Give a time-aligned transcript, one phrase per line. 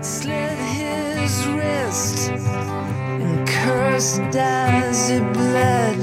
[0.00, 6.00] Slit his wrist and cursed as he bled.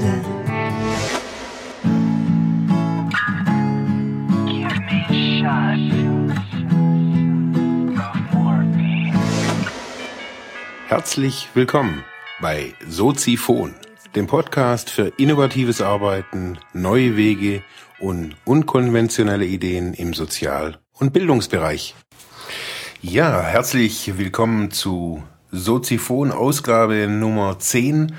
[10.86, 12.04] Herzlich willkommen
[12.40, 13.74] bei Soziphon,
[14.14, 17.64] dem Podcast für innovatives Arbeiten, neue Wege
[17.98, 21.94] und unkonventionelle Ideen im Sozial- und Bildungsbereich.
[23.00, 28.14] Ja, herzlich willkommen zu Soziphon Ausgabe Nummer 10.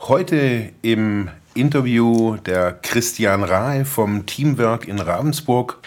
[0.00, 5.78] Heute im Interview der Christian Rahe vom Teamwork in Ravensburg.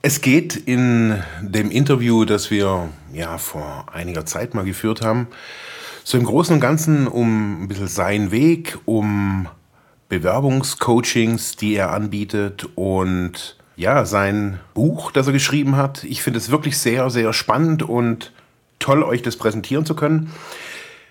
[0.00, 5.26] Es geht in dem Interview, das wir ja vor einiger Zeit mal geführt haben,
[6.04, 9.48] so im Großen und Ganzen um ein bisschen seinen Weg, um
[10.08, 16.04] Bewerbungscoachings, die er anbietet und ja, sein Buch, das er geschrieben hat.
[16.04, 18.32] Ich finde es wirklich sehr, sehr spannend und
[18.78, 20.32] toll, euch das präsentieren zu können.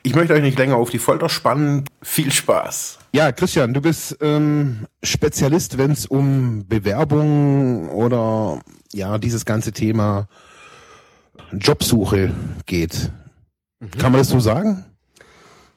[0.04, 1.86] Ich möchte euch nicht länger auf die Folter spannen.
[2.02, 2.98] Viel Spaß.
[3.14, 8.62] Ja, Christian, du bist ähm, Spezialist, wenn es um Bewerbung oder
[8.94, 10.28] ja dieses ganze Thema
[11.52, 12.32] Jobsuche
[12.66, 13.12] geht.
[13.98, 14.86] Kann man das so sagen?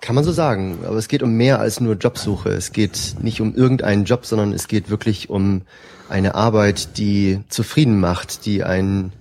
[0.01, 2.51] Kann man so sagen, aber es geht um mehr als nur Jobsuche.
[2.51, 5.63] Es geht nicht um irgendeinen Job, sondern es geht wirklich um
[6.09, 9.13] eine Arbeit, die zufrieden macht, die einen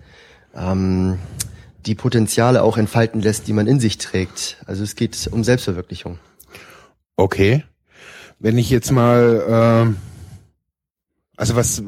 [0.56, 1.20] ähm,
[1.86, 4.58] die Potenziale auch entfalten lässt, die man in sich trägt.
[4.66, 6.20] Also es geht um Selbstverwirklichung.
[7.16, 7.64] Okay.
[8.40, 9.98] Wenn ich jetzt mal, ähm,
[11.36, 11.84] also was,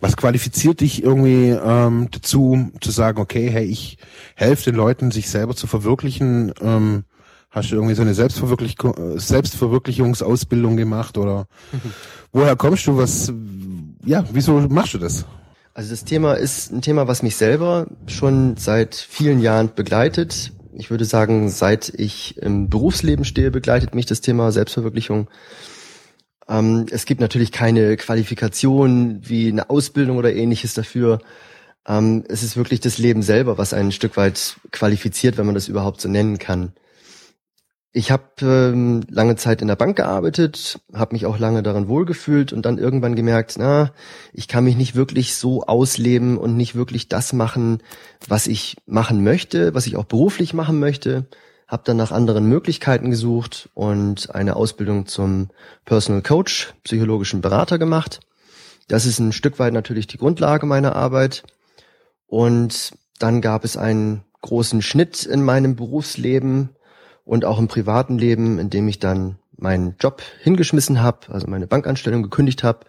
[0.00, 3.98] was qualifiziert dich irgendwie ähm, dazu, zu sagen, okay, hey, ich
[4.34, 6.52] helfe den Leuten, sich selber zu verwirklichen?
[6.60, 7.04] Ähm,
[7.52, 8.76] hast du irgendwie so eine Selbstverwirklich
[9.14, 11.46] Selbstverwirklichungsausbildung gemacht oder
[12.32, 12.96] woher kommst du?
[12.96, 13.32] Was,
[14.04, 15.24] ja, wieso machst du das?
[15.74, 20.52] Also das Thema ist ein Thema, was mich selber schon seit vielen Jahren begleitet.
[20.74, 25.28] Ich würde sagen, seit ich im Berufsleben stehe, begleitet mich das Thema Selbstverwirklichung.
[26.48, 31.20] Ähm, es gibt natürlich keine Qualifikation wie eine Ausbildung oder ähnliches dafür.
[31.86, 35.54] Ähm, es ist wirklich das Leben selber, was einen ein Stück weit qualifiziert, wenn man
[35.54, 36.72] das überhaupt so nennen kann.
[37.94, 42.54] Ich habe ähm, lange Zeit in der Bank gearbeitet, habe mich auch lange daran wohlgefühlt
[42.54, 43.92] und dann irgendwann gemerkt, na,
[44.32, 47.82] ich kann mich nicht wirklich so ausleben und nicht wirklich das machen,
[48.26, 51.26] was ich machen möchte, was ich auch beruflich machen möchte.
[51.68, 55.50] Habe dann nach anderen Möglichkeiten gesucht und eine Ausbildung zum
[55.84, 58.20] Personal Coach, psychologischen Berater gemacht.
[58.88, 61.42] Das ist ein Stück weit natürlich die Grundlage meiner Arbeit.
[62.26, 66.70] Und dann gab es einen großen Schnitt in meinem Berufsleben
[67.24, 71.66] und auch im privaten Leben, in dem ich dann meinen Job hingeschmissen habe, also meine
[71.66, 72.80] Bankanstellung gekündigt habe,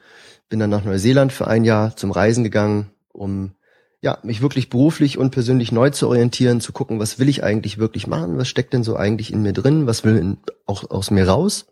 [0.49, 3.53] bin dann nach Neuseeland für ein Jahr zum Reisen gegangen, um
[4.01, 7.77] ja, mich wirklich beruflich und persönlich neu zu orientieren, zu gucken, was will ich eigentlich
[7.77, 11.09] wirklich machen, was steckt denn so eigentlich in mir drin, was will in, auch aus
[11.09, 11.67] mir raus.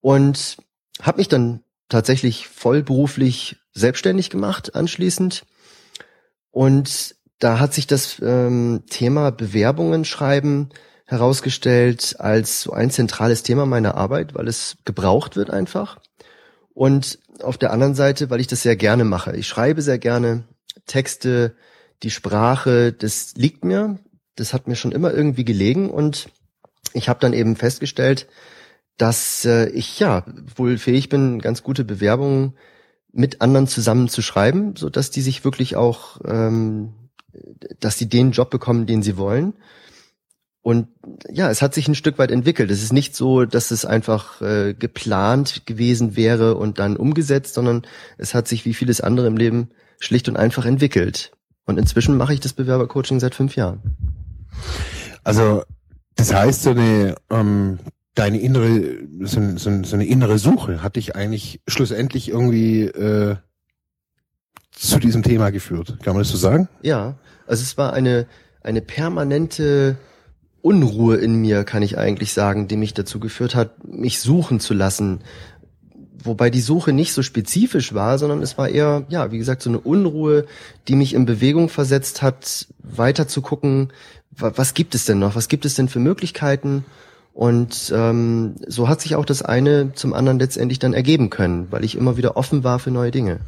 [0.00, 0.56] Und
[1.00, 5.44] habe mich dann tatsächlich vollberuflich selbstständig gemacht anschließend.
[6.50, 10.70] Und da hat sich das ähm, Thema Bewerbungen schreiben
[11.12, 16.00] herausgestellt als so ein zentrales Thema meiner Arbeit, weil es gebraucht wird einfach.
[16.74, 19.36] Und auf der anderen Seite, weil ich das sehr gerne mache.
[19.36, 20.44] Ich schreibe sehr gerne
[20.86, 21.54] Texte,
[22.02, 23.98] die Sprache, das liegt mir,
[24.36, 26.28] das hat mir schon immer irgendwie gelegen und
[26.92, 28.26] ich habe dann eben festgestellt,
[28.98, 30.24] dass äh, ich ja
[30.56, 32.54] wohl fähig bin, ganz gute Bewerbungen
[33.12, 36.94] mit anderen zusammen zu schreiben, so dass die sich wirklich auch, ähm,
[37.78, 39.54] dass sie den Job bekommen, den sie wollen.
[40.62, 40.86] Und
[41.28, 42.70] ja, es hat sich ein Stück weit entwickelt.
[42.70, 47.82] Es ist nicht so, dass es einfach äh, geplant gewesen wäre und dann umgesetzt, sondern
[48.16, 51.32] es hat sich wie vieles andere im Leben schlicht und einfach entwickelt.
[51.66, 53.80] Und inzwischen mache ich das Bewerbercoaching seit fünf Jahren.
[55.24, 55.64] Also
[56.14, 57.80] das heißt, so eine ähm,
[58.14, 63.36] deine innere so, so, so eine innere Suche hat dich eigentlich schlussendlich irgendwie äh,
[64.70, 65.98] zu diesem Thema geführt.
[66.02, 66.68] Kann man das so sagen?
[66.82, 67.16] Ja,
[67.46, 68.26] also es war eine
[68.62, 69.96] eine permanente
[70.62, 74.74] Unruhe in mir, kann ich eigentlich sagen, die mich dazu geführt hat, mich suchen zu
[74.74, 75.20] lassen.
[76.22, 79.70] Wobei die Suche nicht so spezifisch war, sondern es war eher, ja, wie gesagt, so
[79.70, 80.46] eine Unruhe,
[80.86, 83.92] die mich in Bewegung versetzt hat, weiter zu gucken,
[84.30, 85.34] was gibt es denn noch?
[85.34, 86.84] Was gibt es denn für Möglichkeiten?
[87.34, 91.84] Und ähm, so hat sich auch das eine zum anderen letztendlich dann ergeben können, weil
[91.84, 93.40] ich immer wieder offen war für neue Dinge.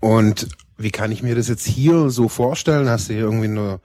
[0.00, 2.88] Und wie kann ich mir das jetzt hier so vorstellen?
[2.88, 3.80] Hast du hier irgendwie nur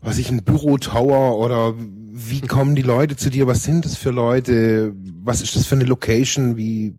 [0.00, 3.46] was ich, ein Bürotower oder wie kommen die Leute zu dir?
[3.46, 4.94] Was sind das für Leute?
[5.22, 6.56] Was ist das für eine Location?
[6.56, 6.94] Wie,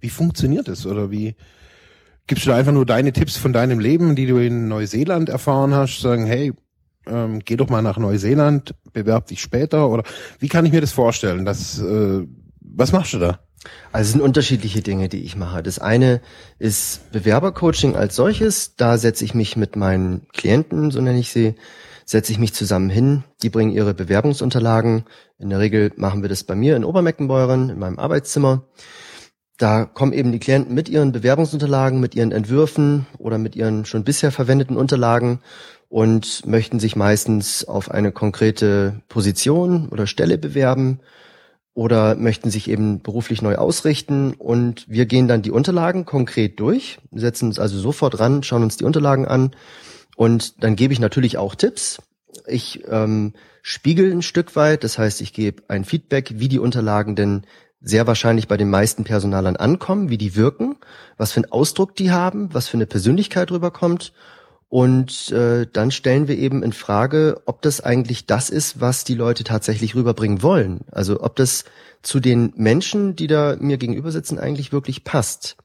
[0.00, 0.86] wie funktioniert das?
[0.86, 1.34] Oder wie,
[2.26, 5.74] Gibst du da einfach nur deine Tipps von deinem Leben, die du in Neuseeland erfahren
[5.74, 6.54] hast, sagen, hey,
[7.06, 10.04] ähm, geh doch mal nach Neuseeland, bewerb dich später oder
[10.38, 11.44] wie kann ich mir das vorstellen?
[11.44, 12.26] Das, äh,
[12.60, 13.40] was machst du da?
[13.92, 15.62] Also es sind unterschiedliche Dinge, die ich mache.
[15.62, 16.22] Das eine
[16.58, 18.74] ist Bewerbercoaching als solches.
[18.76, 21.54] Da setze ich mich mit meinen Klienten, so nenne ich sie,
[22.04, 23.24] setze ich mich zusammen hin.
[23.42, 25.04] Die bringen ihre Bewerbungsunterlagen.
[25.38, 28.64] In der Regel machen wir das bei mir in Obermeckenbeuren, in meinem Arbeitszimmer.
[29.56, 34.02] Da kommen eben die Klienten mit ihren Bewerbungsunterlagen, mit ihren Entwürfen oder mit ihren schon
[34.02, 35.40] bisher verwendeten Unterlagen
[35.88, 40.98] und möchten sich meistens auf eine konkrete Position oder Stelle bewerben
[41.72, 46.98] oder möchten sich eben beruflich neu ausrichten und wir gehen dann die Unterlagen konkret durch,
[47.12, 49.52] setzen uns also sofort ran, schauen uns die Unterlagen an
[50.16, 52.02] und dann gebe ich natürlich auch Tipps.
[52.46, 53.32] Ich ähm,
[53.62, 57.42] spiegel ein Stück weit, das heißt, ich gebe ein Feedback, wie die Unterlagen denn
[57.80, 60.76] sehr wahrscheinlich bei den meisten Personalern ankommen, wie die wirken,
[61.16, 64.12] was für einen Ausdruck die haben, was für eine Persönlichkeit rüberkommt
[64.74, 69.14] und äh, dann stellen wir eben in Frage, ob das eigentlich das ist, was die
[69.14, 70.80] Leute tatsächlich rüberbringen wollen.
[70.90, 71.64] Also ob das
[72.02, 75.56] zu den Menschen, die da mir gegenüber sitzen, eigentlich wirklich passt.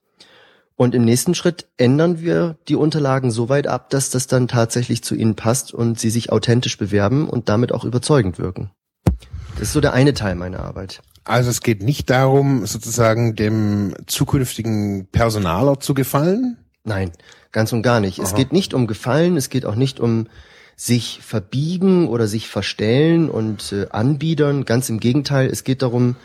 [0.79, 5.03] Und im nächsten Schritt ändern wir die Unterlagen so weit ab, dass das dann tatsächlich
[5.03, 8.71] zu ihnen passt und sie sich authentisch bewerben und damit auch überzeugend wirken.
[9.55, 11.01] Das ist so der eine Teil meiner Arbeit.
[11.25, 16.55] Also es geht nicht darum, sozusagen dem zukünftigen Personaler zu gefallen?
[16.85, 17.11] Nein,
[17.51, 18.19] Ganz und gar nicht.
[18.19, 18.27] Aha.
[18.27, 20.27] Es geht nicht um Gefallen, es geht auch nicht um
[20.75, 24.65] sich verbiegen oder sich verstellen und äh, anbiedern.
[24.65, 26.15] Ganz im Gegenteil, es geht darum,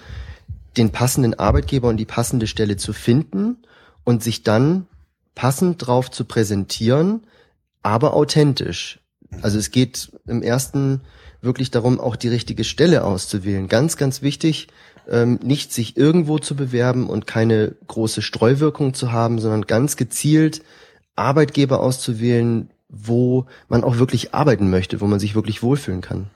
[0.77, 3.59] den passenden Arbeitgeber und die passende Stelle zu finden
[4.05, 4.87] und sich dann
[5.35, 7.25] passend drauf zu präsentieren,
[7.83, 9.01] aber authentisch.
[9.43, 11.01] Also es geht im ersten
[11.41, 13.69] wirklich darum, auch die richtige Stelle auszuwählen.
[13.69, 14.69] Ganz, ganz wichtig,
[15.09, 20.63] ähm, nicht sich irgendwo zu bewerben und keine große Streuwirkung zu haben, sondern ganz gezielt
[21.17, 26.31] Arbeitgeber auszuwählen, wo man auch wirklich arbeiten möchte, wo man sich wirklich wohlfühlen kann.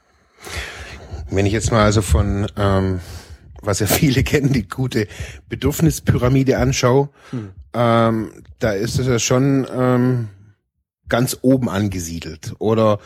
[1.31, 3.00] Wenn ich jetzt mal also von, ähm,
[3.62, 5.09] was ja viele kennen, die gute
[5.49, 7.50] Bedürfnispyramide anschaue, hm.
[7.75, 10.29] Ähm, da ist es ja schon ähm,
[11.09, 12.55] ganz oben angesiedelt.
[12.59, 12.99] Oder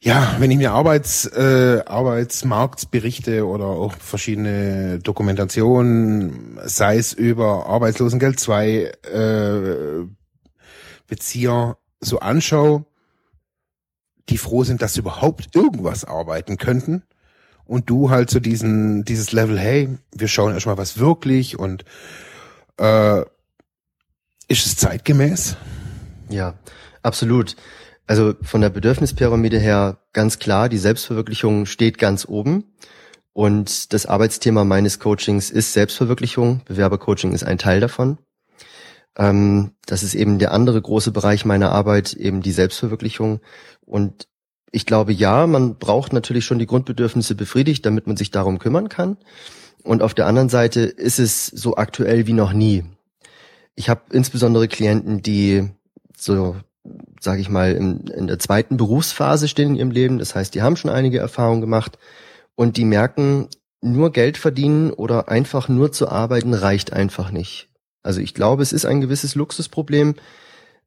[0.00, 8.38] ja, wenn ich mir Arbeits, äh, Arbeitsmarktberichte oder auch verschiedene Dokumentationen, sei es über Arbeitslosengeld
[8.38, 10.04] 2, äh,
[11.06, 12.84] Bezieher so anschaue,
[14.28, 17.02] die froh sind, dass sie überhaupt irgendwas arbeiten könnten.
[17.64, 21.84] Und du halt so diesen, dieses Level, hey, wir schauen erstmal was wirklich und
[22.78, 23.20] äh,
[24.48, 25.56] ist es zeitgemäß?
[26.28, 26.54] Ja,
[27.02, 27.56] absolut.
[28.06, 32.64] Also von der Bedürfnispyramide her ganz klar, die Selbstverwirklichung steht ganz oben.
[33.32, 36.62] Und das Arbeitsthema meines Coachings ist Selbstverwirklichung.
[36.66, 38.18] Bewerbercoaching ist ein Teil davon.
[39.16, 43.40] Ähm, das ist eben der andere große Bereich meiner Arbeit, eben die Selbstverwirklichung.
[43.80, 44.28] Und
[44.70, 48.88] ich glaube, ja, man braucht natürlich schon die Grundbedürfnisse befriedigt, damit man sich darum kümmern
[48.88, 49.16] kann.
[49.84, 52.84] Und auf der anderen Seite ist es so aktuell wie noch nie.
[53.76, 55.68] Ich habe insbesondere Klienten, die
[56.16, 56.56] so,
[57.20, 60.18] sage ich mal, in, in der zweiten Berufsphase stehen in ihrem Leben.
[60.18, 61.98] Das heißt, die haben schon einige Erfahrungen gemacht
[62.54, 63.48] und die merken,
[63.82, 67.68] nur Geld verdienen oder einfach nur zu arbeiten reicht einfach nicht.
[68.02, 70.14] Also ich glaube, es ist ein gewisses Luxusproblem,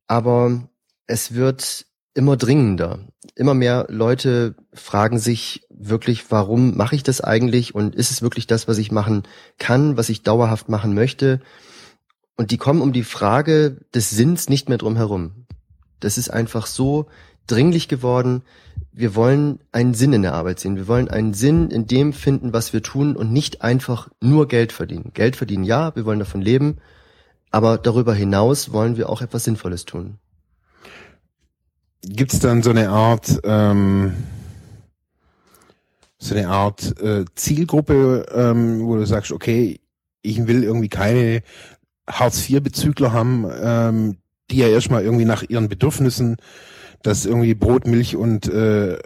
[0.08, 0.68] aber
[1.06, 1.86] es wird
[2.17, 3.00] immer dringender.
[3.36, 8.47] Immer mehr Leute fragen sich wirklich, warum mache ich das eigentlich und ist es wirklich
[8.47, 9.24] das, was ich machen
[9.59, 11.39] kann, was ich dauerhaft machen möchte?
[12.36, 15.45] Und die kommen um die Frage des Sinns nicht mehr drum herum.
[16.00, 17.05] Das ist einfach so
[17.45, 18.41] dringlich geworden.
[18.91, 20.75] Wir wollen einen Sinn in der Arbeit sehen.
[20.75, 24.71] Wir wollen einen Sinn in dem finden, was wir tun und nicht einfach nur Geld
[24.71, 25.12] verdienen.
[25.13, 26.77] Geld verdienen, ja, wir wollen davon leben,
[27.51, 30.17] aber darüber hinaus wollen wir auch etwas Sinnvolles tun.
[32.01, 34.13] Gibt es dann so eine Art, ähm,
[36.20, 39.80] so eine Art äh, Zielgruppe, ähm, wo du sagst, okay,
[40.22, 41.42] ich will irgendwie keine
[42.10, 44.18] Hartz-IV-Bezügler haben, ähm,
[44.50, 46.38] die ja erstmal irgendwie nach ihren Bedürfnissen,
[47.04, 48.98] dass irgendwie Brot, Milch und äh,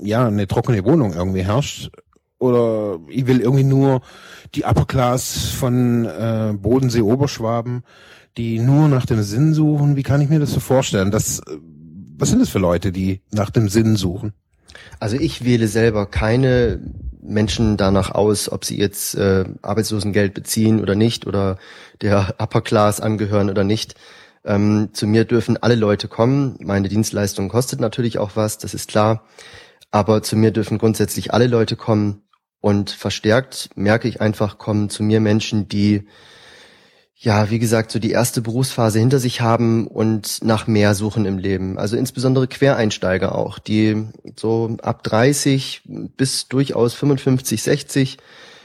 [0.00, 1.90] ja, eine trockene Wohnung irgendwie herrscht,
[2.38, 4.00] oder ich will irgendwie nur
[4.54, 7.82] die Upper Class von äh, Bodensee Oberschwaben,
[8.36, 9.96] die nur nach dem Sinn suchen.
[9.96, 11.10] Wie kann ich mir das so vorstellen?
[11.10, 11.58] Das, äh,
[12.18, 14.32] was sind das für Leute, die nach dem Sinn suchen?
[15.00, 16.80] Also ich wähle selber keine
[17.22, 21.58] Menschen danach aus, ob sie jetzt äh, Arbeitslosengeld beziehen oder nicht oder
[22.00, 23.94] der Upper Class angehören oder nicht.
[24.44, 26.56] Ähm, zu mir dürfen alle Leute kommen.
[26.60, 29.24] Meine Dienstleistung kostet natürlich auch was, das ist klar.
[29.90, 32.22] Aber zu mir dürfen grundsätzlich alle Leute kommen.
[32.60, 36.08] Und verstärkt merke ich einfach, kommen zu mir Menschen, die
[37.20, 41.36] ja, wie gesagt, so die erste Berufsphase hinter sich haben und nach mehr suchen im
[41.36, 41.76] Leben.
[41.76, 44.06] Also insbesondere Quereinsteiger auch, die
[44.36, 45.82] so ab 30
[46.16, 48.18] bis durchaus 55, 60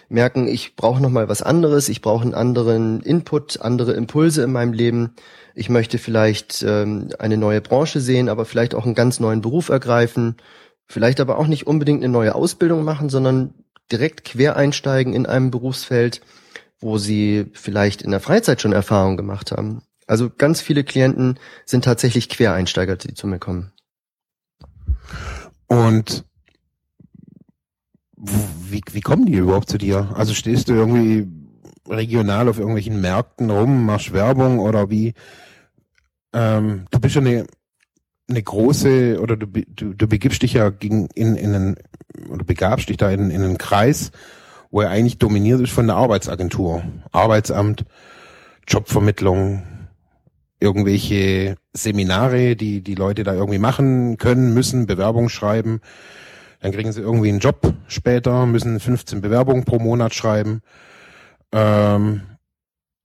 [0.07, 4.51] merken, ich brauche noch mal was anderes, ich brauche einen anderen Input, andere Impulse in
[4.51, 5.15] meinem Leben.
[5.55, 9.69] Ich möchte vielleicht ähm, eine neue Branche sehen, aber vielleicht auch einen ganz neuen Beruf
[9.69, 10.37] ergreifen,
[10.85, 13.55] vielleicht aber auch nicht unbedingt eine neue Ausbildung machen, sondern
[13.91, 16.21] direkt quer einsteigen in einem Berufsfeld
[16.83, 19.83] wo sie vielleicht in der Freizeit schon Erfahrung gemacht haben.
[20.05, 23.71] Also ganz viele Klienten sind tatsächlich Quereinsteiger, die zu mir kommen.
[25.67, 26.25] Und
[28.15, 30.13] wie, wie kommen die überhaupt zu dir?
[30.15, 31.27] Also stehst du irgendwie
[31.89, 35.13] regional auf irgendwelchen Märkten rum, machst Werbung oder wie?
[36.33, 37.45] Ähm, du bist ja eine,
[38.29, 41.75] eine große oder du, du, du begibst dich ja gegen in, in einen
[42.29, 44.11] oder begabst dich da in, in einen Kreis,
[44.73, 46.81] wo er eigentlich dominiert ist von der Arbeitsagentur.
[47.11, 47.85] Arbeitsamt,
[48.67, 49.61] Jobvermittlung,
[50.59, 55.79] irgendwelche Seminare, die die Leute da irgendwie machen können, müssen, Bewerbung schreiben.
[56.59, 60.61] Dann kriegen sie irgendwie einen Job später, müssen 15 Bewerbungen pro Monat schreiben.
[61.51, 62.23] Ähm,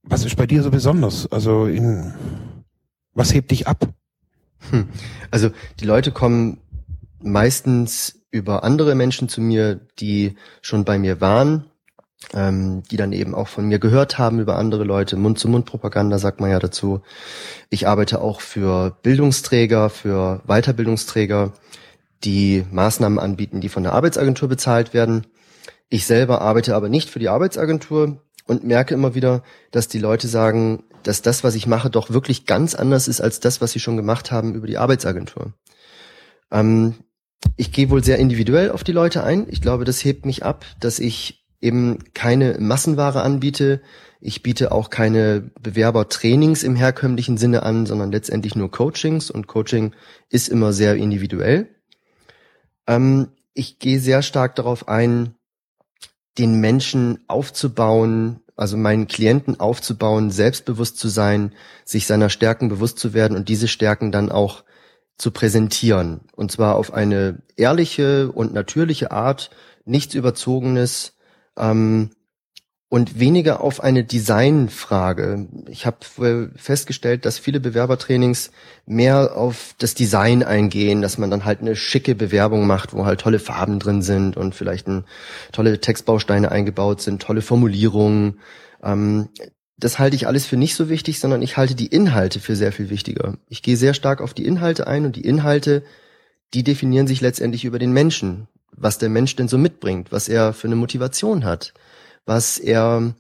[0.03, 1.31] was ist bei dir so besonders?
[1.31, 2.15] Also in,
[3.13, 3.87] was hebt dich ab?
[4.71, 4.89] Hm.
[5.31, 6.61] Also die Leute kommen
[7.23, 11.65] meistens über andere Menschen zu mir, die schon bei mir waren,
[12.35, 15.17] ähm, die dann eben auch von mir gehört haben über andere Leute.
[15.17, 17.01] Mund-zu-Mund-Propaganda sagt man ja dazu.
[17.71, 21.53] Ich arbeite auch für Bildungsträger, für Weiterbildungsträger,
[22.25, 25.27] die Maßnahmen anbieten, die von der Arbeitsagentur bezahlt werden.
[25.89, 30.27] Ich selber arbeite aber nicht für die Arbeitsagentur und merke immer wieder, dass die Leute
[30.27, 33.81] sagen, dass das, was ich mache, doch wirklich ganz anders ist als das, was sie
[33.81, 35.53] schon gemacht haben über die Arbeitsagentur.
[36.51, 36.95] Ähm,
[37.59, 39.47] ich gehe wohl sehr individuell auf die Leute ein.
[39.51, 43.83] Ich glaube, das hebt mich ab, dass ich eben keine Massenware anbiete.
[44.21, 49.93] Ich biete auch keine Bewerbertrainings im herkömmlichen Sinne an, sondern letztendlich nur Coachings und Coaching
[50.31, 51.69] ist immer sehr individuell.
[52.87, 55.35] Ähm, ich gehe sehr stark darauf ein,
[56.39, 61.53] den Menschen aufzubauen, also meinen Klienten aufzubauen, selbstbewusst zu sein,
[61.85, 64.63] sich seiner Stärken bewusst zu werden und diese Stärken dann auch
[65.19, 66.21] zu präsentieren.
[66.35, 69.51] Und zwar auf eine ehrliche und natürliche Art,
[69.85, 71.15] nichts Überzogenes
[71.59, 72.11] ähm,
[72.89, 75.47] und weniger auf eine Designfrage.
[75.69, 78.51] Ich habe festgestellt, dass viele Bewerbertrainings
[78.87, 83.21] mehr auf das Design eingehen, dass man dann halt eine schicke Bewerbung macht, wo halt
[83.21, 85.05] tolle Farben drin sind und vielleicht ein,
[85.53, 88.41] tolle Textbausteine eingebaut sind, tolle Formulierungen.
[88.83, 89.29] Ähm,
[89.79, 92.73] das halte ich alles für nicht so wichtig, sondern ich halte die Inhalte für sehr
[92.73, 93.39] viel wichtiger.
[93.49, 95.85] Ich gehe sehr stark auf die Inhalte ein und die Inhalte,
[96.53, 100.53] die definieren sich letztendlich über den Menschen, was der Mensch denn so mitbringt, was er
[100.53, 101.75] für eine Motivation hat,
[102.27, 103.15] was er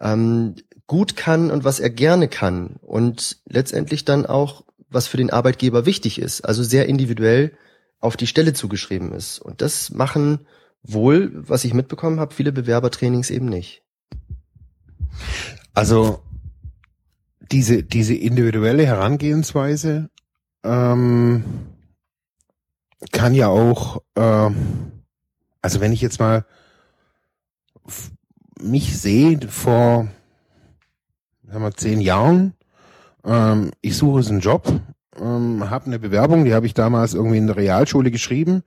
[0.00, 0.54] ähm,
[0.86, 5.84] gut kann und was er gerne kann und letztendlich dann auch, was für den Arbeitgeber
[5.84, 7.52] wichtig ist, also sehr individuell
[8.00, 9.40] auf die Stelle zugeschrieben ist.
[9.40, 10.46] Und das machen
[10.82, 13.82] wohl, was ich mitbekommen habe, viele Bewerbertrainings eben nicht.
[15.78, 16.24] Also
[17.52, 20.10] diese, diese individuelle Herangehensweise
[20.64, 21.44] ähm,
[23.12, 24.50] kann ja auch, äh,
[25.62, 26.44] also wenn ich jetzt mal
[28.60, 30.08] mich sehe vor
[31.46, 32.54] sagen wir, zehn Jahren,
[33.24, 34.80] ähm, ich suche einen Job,
[35.16, 38.64] ähm, habe eine Bewerbung, die habe ich damals irgendwie in der Realschule geschrieben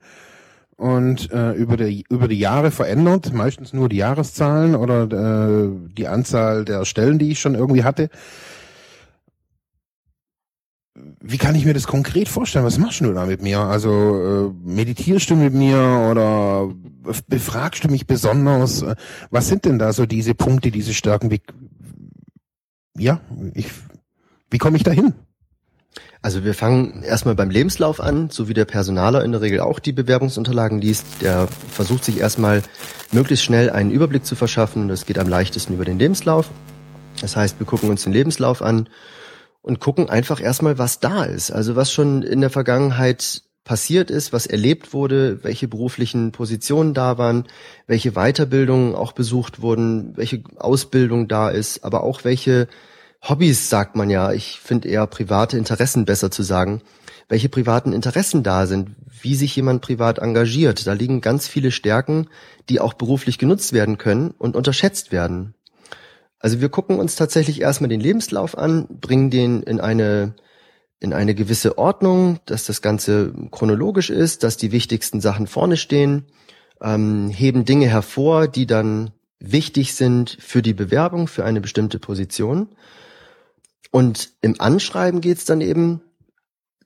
[0.76, 6.08] und äh, über, die, über die Jahre verändert, meistens nur die Jahreszahlen oder äh, die
[6.08, 8.08] Anzahl der Stellen, die ich schon irgendwie hatte.
[11.20, 12.64] Wie kann ich mir das konkret vorstellen?
[12.64, 13.60] Was machst du da mit mir?
[13.60, 16.72] Also äh, meditierst du mit mir oder
[17.28, 18.84] befragst du mich besonders?
[19.30, 21.30] Was sind denn da so diese Punkte, diese Stärken?
[21.30, 21.40] Wie,
[22.98, 23.20] ja,
[23.54, 23.66] ich,
[24.50, 25.14] wie komme ich da hin?
[26.24, 29.80] Also wir fangen erstmal beim Lebenslauf an, so wie der Personaler in der Regel auch
[29.80, 31.04] die Bewerbungsunterlagen liest.
[31.20, 32.62] Der versucht sich erstmal
[33.10, 34.86] möglichst schnell einen Überblick zu verschaffen.
[34.86, 36.48] Das geht am leichtesten über den Lebenslauf.
[37.20, 38.88] Das heißt, wir gucken uns den Lebenslauf an
[39.62, 41.50] und gucken einfach erstmal, was da ist.
[41.50, 47.18] Also was schon in der Vergangenheit passiert ist, was erlebt wurde, welche beruflichen Positionen da
[47.18, 47.46] waren,
[47.88, 52.68] welche Weiterbildungen auch besucht wurden, welche Ausbildung da ist, aber auch welche
[53.28, 54.32] Hobbys sagt man ja.
[54.32, 56.82] Ich finde eher private Interessen besser zu sagen.
[57.28, 60.86] Welche privaten Interessen da sind, wie sich jemand privat engagiert.
[60.86, 62.28] Da liegen ganz viele Stärken,
[62.68, 65.54] die auch beruflich genutzt werden können und unterschätzt werden.
[66.40, 70.34] Also wir gucken uns tatsächlich erstmal den Lebenslauf an, bringen den in eine
[70.98, 76.26] in eine gewisse Ordnung, dass das Ganze chronologisch ist, dass die wichtigsten Sachen vorne stehen,
[76.80, 79.10] ähm, heben Dinge hervor, die dann
[79.40, 82.68] wichtig sind für die Bewerbung, für eine bestimmte Position
[83.92, 86.00] Und im Anschreiben geht's dann eben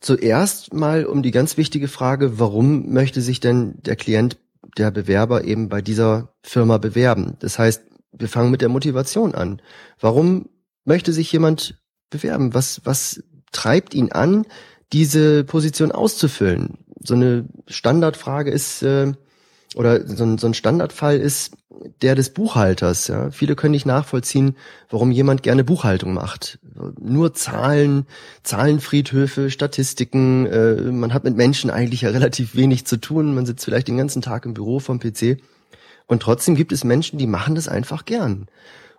[0.01, 4.39] zuerst mal um die ganz wichtige Frage, warum möchte sich denn der Klient,
[4.77, 7.37] der Bewerber eben bei dieser Firma bewerben?
[7.39, 9.63] Das heißt, wir fangen mit der Motivation an.
[10.01, 10.49] Warum
[10.85, 12.55] möchte sich jemand bewerben?
[12.55, 13.23] Was, was
[13.53, 14.45] treibt ihn an,
[14.93, 16.79] diese Position auszufüllen?
[16.99, 19.13] So eine Standardfrage ist, äh,
[19.77, 21.53] oder so ein, so ein Standardfall ist
[22.01, 23.09] der des Buchhalters.
[23.09, 23.31] Ja.
[23.31, 24.57] Viele können nicht nachvollziehen,
[24.89, 26.59] warum jemand gerne Buchhaltung macht.
[26.99, 28.07] Nur Zahlen,
[28.43, 30.47] Zahlenfriedhöfe, Statistiken.
[30.47, 33.35] Äh, man hat mit Menschen eigentlich ja relativ wenig zu tun.
[33.35, 35.39] Man sitzt vielleicht den ganzen Tag im Büro vom PC.
[36.07, 38.47] Und trotzdem gibt es Menschen, die machen das einfach gern.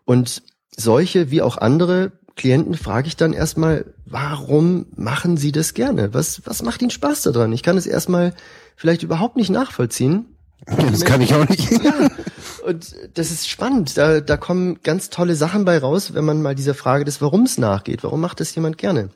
[0.06, 0.44] Und
[0.76, 6.14] solche wie auch andere Klienten frage ich dann erstmal, warum machen sie das gerne?
[6.14, 7.52] Was, was macht ihnen Spaß daran?
[7.52, 8.36] Ich kann es erstmal
[8.76, 10.37] vielleicht überhaupt nicht nachvollziehen.
[10.66, 11.70] Das kann ich auch nicht.
[12.66, 13.98] Und das ist spannend.
[13.98, 17.58] Da, da kommen ganz tolle Sachen bei raus, wenn man mal dieser Frage des Warums
[17.58, 18.04] nachgeht.
[18.04, 19.10] Warum macht das jemand gerne?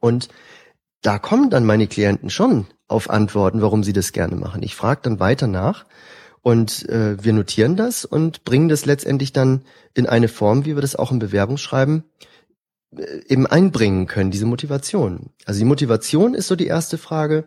[0.00, 0.28] Und
[1.00, 4.62] da kommen dann meine Klienten schon auf Antworten, warum sie das gerne machen.
[4.62, 5.86] Ich frage dann weiter nach
[6.42, 9.62] und äh, wir notieren das und bringen das letztendlich dann
[9.94, 12.04] in eine Form, wie wir das auch im Bewerbungsschreiben
[12.96, 15.30] äh, eben einbringen können, diese Motivation.
[15.46, 17.44] Also die Motivation ist so die erste Frage.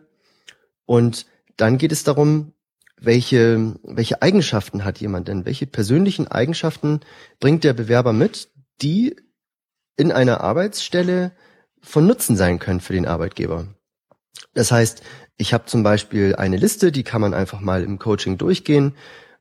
[0.84, 2.54] Und dann geht es darum,
[3.00, 5.46] welche, welche Eigenschaften hat jemand denn?
[5.46, 7.00] Welche persönlichen Eigenschaften
[7.40, 8.48] bringt der Bewerber mit,
[8.82, 9.16] die
[9.96, 11.32] in einer Arbeitsstelle
[11.80, 13.66] von Nutzen sein können für den Arbeitgeber?
[14.54, 15.02] Das heißt,
[15.36, 18.94] ich habe zum Beispiel eine Liste, die kann man einfach mal im Coaching durchgehen,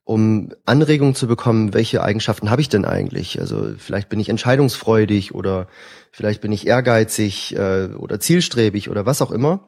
[0.03, 3.41] um Anregungen zu bekommen, welche Eigenschaften habe ich denn eigentlich?
[3.41, 5.67] Also vielleicht bin ich entscheidungsfreudig oder
[6.11, 9.67] vielleicht bin ich ehrgeizig äh, oder zielstrebig oder was auch immer.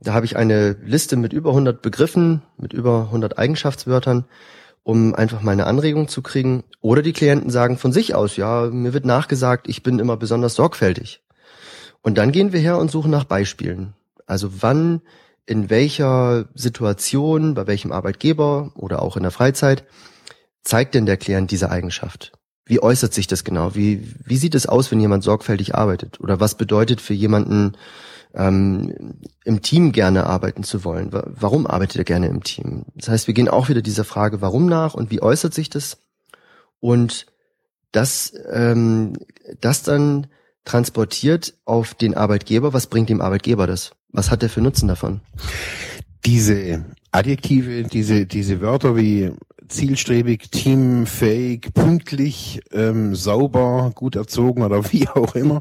[0.00, 4.24] Da habe ich eine Liste mit über 100 Begriffen, mit über 100 Eigenschaftswörtern,
[4.82, 6.64] um einfach mal eine Anregung zu kriegen.
[6.80, 10.54] Oder die Klienten sagen von sich aus, ja, mir wird nachgesagt, ich bin immer besonders
[10.54, 11.22] sorgfältig.
[12.02, 13.94] Und dann gehen wir her und suchen nach Beispielen.
[14.26, 15.00] Also wann,
[15.46, 19.84] in welcher Situation, bei welchem Arbeitgeber oder auch in der Freizeit
[20.62, 22.32] zeigt denn der Klient diese Eigenschaft?
[22.64, 23.74] Wie äußert sich das genau?
[23.74, 26.20] Wie, wie sieht es aus, wenn jemand sorgfältig arbeitet?
[26.20, 27.76] Oder was bedeutet für jemanden
[28.36, 31.10] ähm, im Team gerne arbeiten zu wollen.
[31.10, 32.84] Warum arbeitet er gerne im Team?
[32.94, 35.98] Das heißt, wir gehen auch wieder dieser Frage, warum nach und wie äußert sich das?
[36.80, 37.26] Und
[37.92, 39.14] das, ähm,
[39.60, 40.26] das dann
[40.64, 42.72] transportiert auf den Arbeitgeber.
[42.72, 43.92] Was bringt dem Arbeitgeber das?
[44.12, 45.20] Was hat er für Nutzen davon?
[46.26, 49.32] Diese Adjektive, diese, diese Wörter wie
[49.68, 55.60] zielstrebig, teamfähig, pünktlich, ähm, sauber, gut erzogen oder wie auch immer,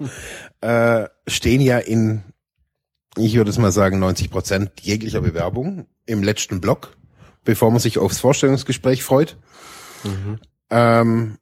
[0.62, 2.24] äh, stehen ja in
[3.18, 6.98] ich würde es mal sagen, 90 Prozent jeglicher Bewerbung im letzten Block,
[7.44, 9.38] bevor man sich aufs Vorstellungsgespräch freut.
[10.04, 10.40] Mhm.
[10.70, 11.38] Ähm,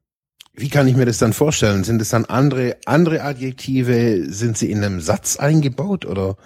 [0.53, 1.83] wie kann ich mir das dann vorstellen?
[1.83, 4.25] Sind es dann andere, andere Adjektive?
[4.31, 6.37] Sind sie in einem Satz eingebaut oder?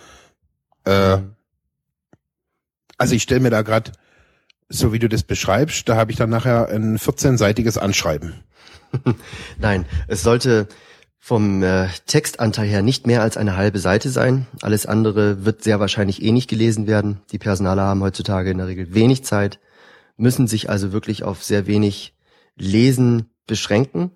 [0.86, 1.36] Äh, mhm.
[2.98, 3.92] also ich stelle mir da gerade,
[4.70, 8.44] so wie du das beschreibst, da habe ich dann nachher ein 14-seitiges Anschreiben.
[9.58, 10.68] Nein, es sollte
[11.28, 14.48] vom äh, Textanteil her nicht mehr als eine halbe Seite sein.
[14.62, 17.20] Alles andere wird sehr wahrscheinlich eh nicht gelesen werden.
[17.34, 19.60] Die Personale haben heutzutage in der Regel wenig Zeit,
[20.16, 22.14] müssen sich also wirklich auf sehr wenig
[22.56, 24.12] Lesen beschränken.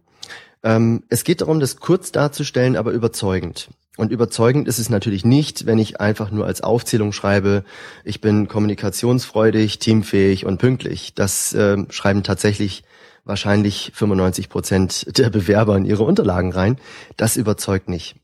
[0.64, 3.68] Ähm, es geht darum, das kurz darzustellen, aber überzeugend.
[3.98, 7.66] Und überzeugend ist es natürlich nicht, wenn ich einfach nur als Aufzählung schreibe,
[8.06, 11.14] ich bin kommunikationsfreudig, teamfähig und pünktlich.
[11.14, 12.86] Das äh, schreiben tatsächlich
[13.24, 16.78] wahrscheinlich 95 Prozent der Bewerber in ihre Unterlagen rein.
[17.18, 18.16] Das überzeugt nicht.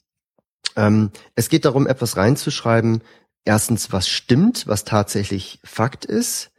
[0.75, 3.01] Ähm, es geht darum, etwas reinzuschreiben.
[3.45, 6.51] Erstens, was stimmt, was tatsächlich Fakt ist.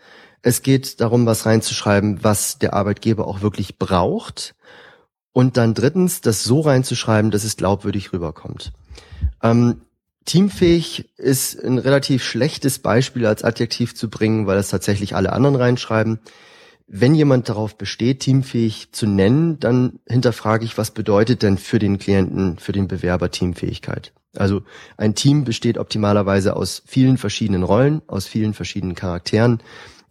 [0.42, 4.54] Es geht darum, was reinzuschreiben, was der Arbeitgeber auch wirklich braucht.
[5.32, 8.72] Und dann drittens, das so reinzuschreiben, dass es glaubwürdig rüberkommt.
[9.42, 9.82] Ähm,
[10.24, 15.56] teamfähig ist ein relativ schlechtes Beispiel als Adjektiv zu bringen, weil es tatsächlich alle anderen
[15.56, 16.18] reinschreiben.
[16.90, 21.98] Wenn jemand darauf besteht, teamfähig zu nennen, dann hinterfrage ich, was bedeutet denn für den
[21.98, 24.14] Klienten, für den Bewerber Teamfähigkeit?
[24.34, 24.62] Also
[24.96, 29.60] ein Team besteht optimalerweise aus vielen verschiedenen Rollen, aus vielen verschiedenen Charakteren.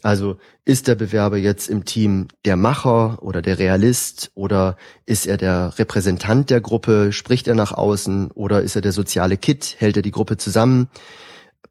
[0.04, 5.38] Also ist der Bewerber jetzt im Team der Macher oder der Realist oder ist er
[5.38, 9.98] der Repräsentant der Gruppe, spricht er nach außen oder ist er der soziale Kit, hält
[9.98, 10.90] er die Gruppe zusammen?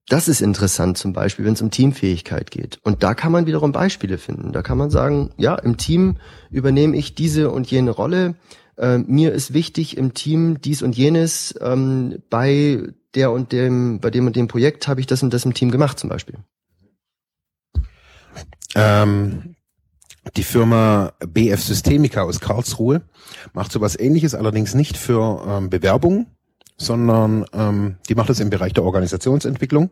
[0.08, 2.78] Das ist interessant zum Beispiel, wenn es um Teamfähigkeit geht.
[2.84, 4.52] Und da kann man wiederum Beispiele finden.
[4.52, 6.16] Da kann man sagen, ja, im Team
[6.50, 8.36] übernehme ich diese und jene Rolle.
[8.76, 11.54] Äh, mir ist wichtig im Team dies und jenes.
[11.60, 15.44] Ähm, bei der und dem, bei dem und dem Projekt habe ich das und das
[15.44, 16.36] im Team gemacht zum Beispiel.
[18.76, 19.56] Ähm,
[20.36, 23.02] die Firma BF Systemica aus Karlsruhe
[23.54, 26.26] macht sowas ähnliches, allerdings nicht für ähm, Bewerbung,
[26.76, 29.90] sondern ähm, die macht das im Bereich der Organisationsentwicklung.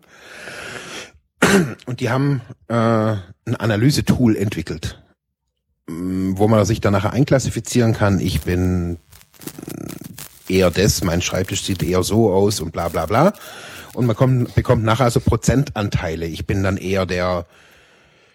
[1.87, 5.03] Und die haben äh, ein Analysetool entwickelt,
[5.89, 8.19] mm, wo man sich dann nachher einklassifizieren kann.
[8.19, 8.99] Ich bin
[10.49, 13.33] eher das, mein Schreibtisch sieht eher so aus und bla bla bla.
[13.95, 16.27] Und man kommt, bekommt nachher also Prozentanteile.
[16.27, 17.47] Ich bin dann eher der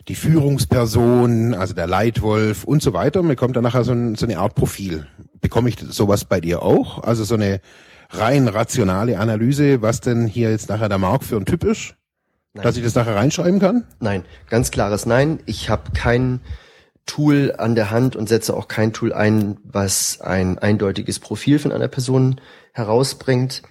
[0.08, 3.22] die Führungsperson, also der Leitwolf und so weiter.
[3.22, 5.06] Man bekommt dann nachher so, ein, so eine Art Profil.
[5.40, 7.04] Bekomme ich sowas bei dir auch?
[7.04, 7.62] Also so eine
[8.10, 11.96] rein rationale Analyse, was denn hier jetzt nachher der Markt für ein Typ ist?
[12.54, 12.64] Nein.
[12.64, 13.86] Dass ich das nachher reinschreiben kann?
[14.00, 15.40] Nein, ganz klares Nein.
[15.46, 16.42] Ich habe kein
[17.06, 21.72] Tool an der Hand und setze auch kein Tool ein, was ein eindeutiges Profil von
[21.72, 22.42] einer Person
[22.74, 23.64] herausbringt.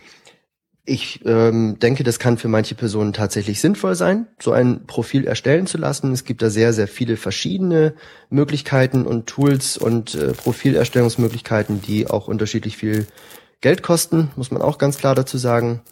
[0.84, 5.66] Ich ähm, denke, das kann für manche Personen tatsächlich sinnvoll sein, so ein Profil erstellen
[5.66, 6.12] zu lassen.
[6.12, 7.94] Es gibt da sehr, sehr viele verschiedene
[8.30, 13.06] Möglichkeiten und Tools und äh, Profilerstellungsmöglichkeiten, die auch unterschiedlich viel
[13.60, 15.82] Geld kosten, muss man auch ganz klar dazu sagen.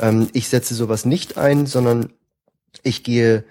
[0.00, 2.12] Ähm, ich setze sowas nicht ein, sondern
[2.82, 3.44] ich gehe,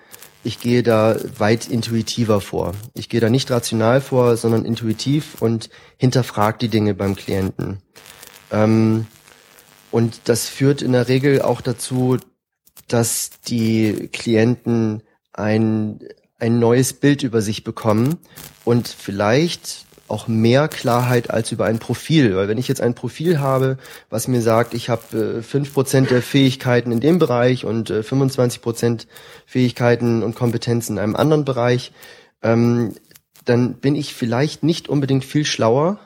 [0.44, 2.74] ich gehe da weit intuitiver vor.
[2.94, 7.82] Ich gehe da nicht rational vor, sondern intuitiv und hinterfrage die Dinge beim Klienten.
[8.52, 9.08] Ähm,
[9.92, 12.18] und das führt in der Regel auch dazu,
[12.88, 16.00] dass die Klienten ein,
[16.38, 18.18] ein neues Bild über sich bekommen
[18.66, 22.36] und vielleicht auch mehr Klarheit als über ein Profil.
[22.36, 23.78] Weil wenn ich jetzt ein Profil habe,
[24.10, 29.08] was mir sagt, ich habe fünf Prozent der Fähigkeiten in dem Bereich und äh, 25%
[29.46, 31.92] Fähigkeiten und Kompetenzen in einem anderen Bereich,
[32.42, 32.96] ähm,
[33.46, 36.00] dann bin ich vielleicht nicht unbedingt viel schlauer,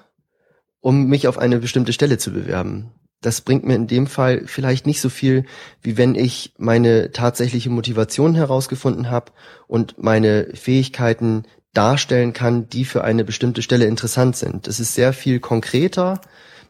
[0.80, 2.92] um mich auf eine bestimmte Stelle zu bewerben
[3.24, 5.46] das bringt mir in dem Fall vielleicht nicht so viel,
[5.82, 9.32] wie wenn ich meine tatsächliche Motivation herausgefunden habe
[9.68, 14.68] und meine Fähigkeiten darstellen kann, die für eine bestimmte Stelle interessant sind.
[14.68, 16.22] Das ist sehr viel konkreter.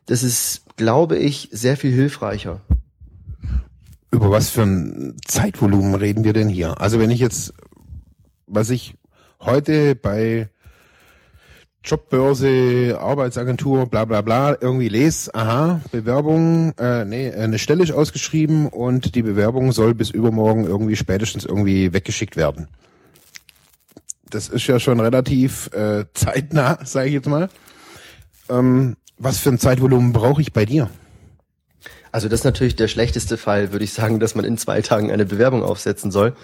[0.06, 2.62] Das ist, glaube ich, sehr viel hilfreicher.
[4.12, 6.80] Über was für ein Zeitvolumen reden wir denn hier?
[6.80, 7.54] Also wenn ich jetzt,
[8.48, 8.96] was ich
[9.40, 10.50] heute bei
[11.84, 18.68] Jobbörse, Arbeitsagentur, bla bla bla, irgendwie lese, aha, Bewerbung, äh, nee, eine Stelle ist ausgeschrieben
[18.68, 22.70] und die Bewerbung soll bis übermorgen irgendwie spätestens irgendwie weggeschickt werden.
[24.34, 27.50] Das ist ja schon relativ äh, zeitnah, sage ich jetzt mal.
[28.50, 30.90] Ähm, was für ein Zeitvolumen brauche ich bei dir?
[32.12, 35.12] Also das ist natürlich der schlechteste Fall, würde ich sagen, dass man in zwei Tagen
[35.12, 36.36] eine Bewerbung aufsetzen soll.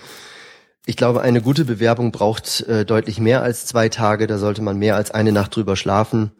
[0.85, 4.27] Ich glaube, eine gute Bewerbung braucht äh, deutlich mehr als zwei Tage.
[4.27, 6.31] Da sollte man mehr als eine Nacht drüber schlafen.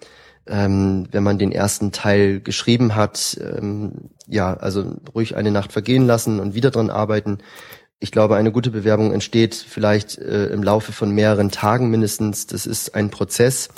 [0.47, 6.07] Ähm, wenn man den ersten Teil geschrieben hat, ähm, ja, also ruhig eine Nacht vergehen
[6.07, 7.39] lassen und wieder dran arbeiten.
[8.01, 12.47] Ich glaube, eine gute Bewerbung entsteht vielleicht äh, im Laufe von mehreren Tagen mindestens.
[12.47, 13.69] Das ist ein Prozess.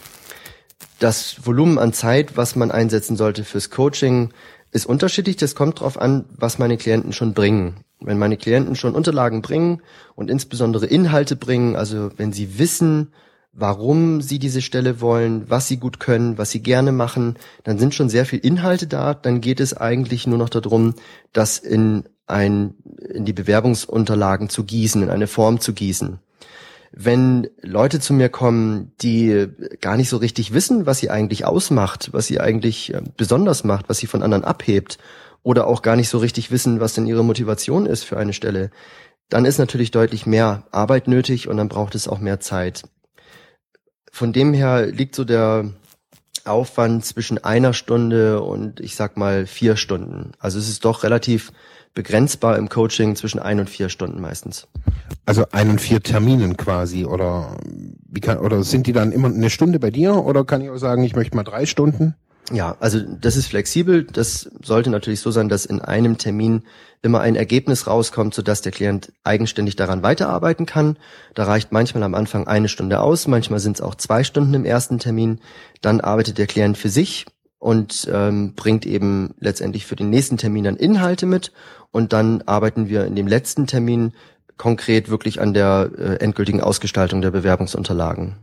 [0.99, 4.31] Das Volumen an Zeit, was man einsetzen sollte fürs Coaching,
[4.71, 5.37] ist unterschiedlich.
[5.37, 7.77] Das kommt darauf an, was meine Klienten schon bringen.
[7.99, 9.81] Wenn meine Klienten schon Unterlagen bringen
[10.15, 13.13] und insbesondere Inhalte bringen, also wenn sie wissen,
[13.53, 17.95] warum sie diese Stelle wollen, was sie gut können, was sie gerne machen, dann sind
[17.95, 19.15] schon sehr viel Inhalte da.
[19.15, 20.93] Dann geht es eigentlich nur noch darum,
[21.33, 22.75] das in ein,
[23.13, 26.19] in die Bewerbungsunterlagen zu gießen, in eine Form zu gießen.
[26.93, 29.47] Wenn Leute zu mir kommen, die
[29.79, 33.87] gar nicht so richtig wissen, was sie eigentlich ausmacht, was sie eigentlich äh, besonders macht,
[33.87, 34.97] was sie von anderen abhebt
[35.43, 38.71] oder auch gar nicht so richtig wissen, was denn ihre Motivation ist für eine Stelle,
[39.29, 42.83] dann ist natürlich deutlich mehr Arbeit nötig und dann braucht es auch mehr Zeit.
[44.11, 45.71] Von dem her liegt so der
[46.43, 50.33] Aufwand zwischen einer Stunde und ich sag mal vier Stunden.
[50.39, 51.53] Also es ist doch relativ
[51.93, 54.67] begrenzbar im Coaching zwischen ein und vier Stunden meistens.
[55.25, 57.57] Also ein und vier Terminen quasi oder
[58.09, 60.77] wie kann oder sind die dann immer eine Stunde bei dir oder kann ich auch
[60.77, 62.15] sagen, ich möchte mal drei Stunden?
[62.51, 64.03] Ja, also das ist flexibel.
[64.03, 66.63] Das sollte natürlich so sein, dass in einem Termin
[67.01, 70.97] immer ein Ergebnis rauskommt, sodass der Klient eigenständig daran weiterarbeiten kann.
[71.33, 74.65] Da reicht manchmal am Anfang eine Stunde aus, manchmal sind es auch zwei Stunden im
[74.65, 75.39] ersten Termin.
[75.81, 77.25] Dann arbeitet der Klient für sich
[77.57, 81.51] und ähm, bringt eben letztendlich für den nächsten Termin dann Inhalte mit
[81.91, 84.13] und dann arbeiten wir in dem letzten Termin
[84.57, 88.35] konkret wirklich an der äh, endgültigen Ausgestaltung der Bewerbungsunterlagen.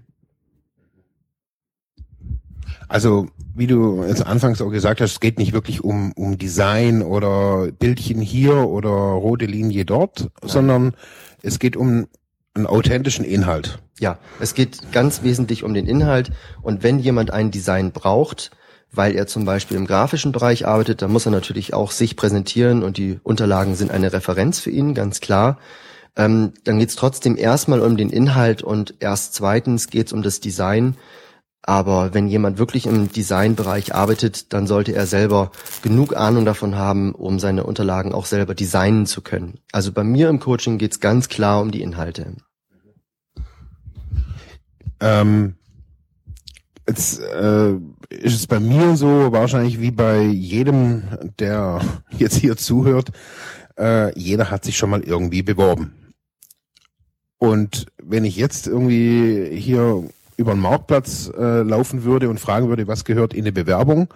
[2.89, 7.03] Also, wie du jetzt anfangs auch gesagt hast, es geht nicht wirklich um, um Design
[7.03, 10.31] oder Bildchen hier oder rote Linie dort, Nein.
[10.43, 10.95] sondern
[11.43, 12.07] es geht um
[12.55, 13.79] einen authentischen Inhalt.
[14.01, 16.31] Ja, es geht ganz wesentlich um den Inhalt.
[16.63, 18.51] Und wenn jemand ein Design braucht,
[18.93, 22.83] weil er zum Beispiel im grafischen Bereich arbeitet, dann muss er natürlich auch sich präsentieren
[22.83, 25.59] und die Unterlagen sind eine Referenz für ihn, ganz klar.
[26.17, 30.23] Ähm, dann geht es trotzdem erstmal um den Inhalt und erst zweitens geht es um
[30.23, 30.97] das Design
[31.69, 37.15] Aber wenn jemand wirklich im Designbereich arbeitet, dann sollte er selber genug Ahnung davon haben,
[37.15, 39.59] um seine Unterlagen auch selber designen zu können.
[39.71, 42.37] Also bei mir im Coaching geht's ganz klar um die Inhalte.
[45.01, 45.57] Ähm,
[46.89, 47.75] jetzt äh,
[48.09, 51.03] ist es bei mir so, wahrscheinlich wie bei jedem,
[51.39, 51.81] der
[52.17, 53.11] jetzt hier zuhört,
[53.79, 55.93] äh, jeder hat sich schon mal irgendwie beworben.
[57.39, 60.05] Und wenn ich jetzt irgendwie hier
[60.37, 64.09] über den Marktplatz äh, laufen würde und fragen würde, was gehört in eine Bewerbung,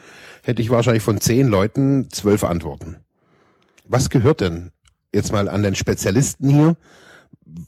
[0.42, 2.96] hätte ich wahrscheinlich von zehn Leuten zwölf Antworten.
[3.86, 4.70] Was gehört denn
[5.12, 6.76] jetzt mal an den Spezialisten hier?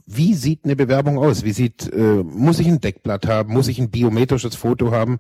[0.07, 1.45] Wie sieht eine Bewerbung aus?
[1.45, 3.53] Wie sieht, äh, muss ich ein Deckblatt haben?
[3.53, 5.19] Muss ich ein biometrisches Foto haben?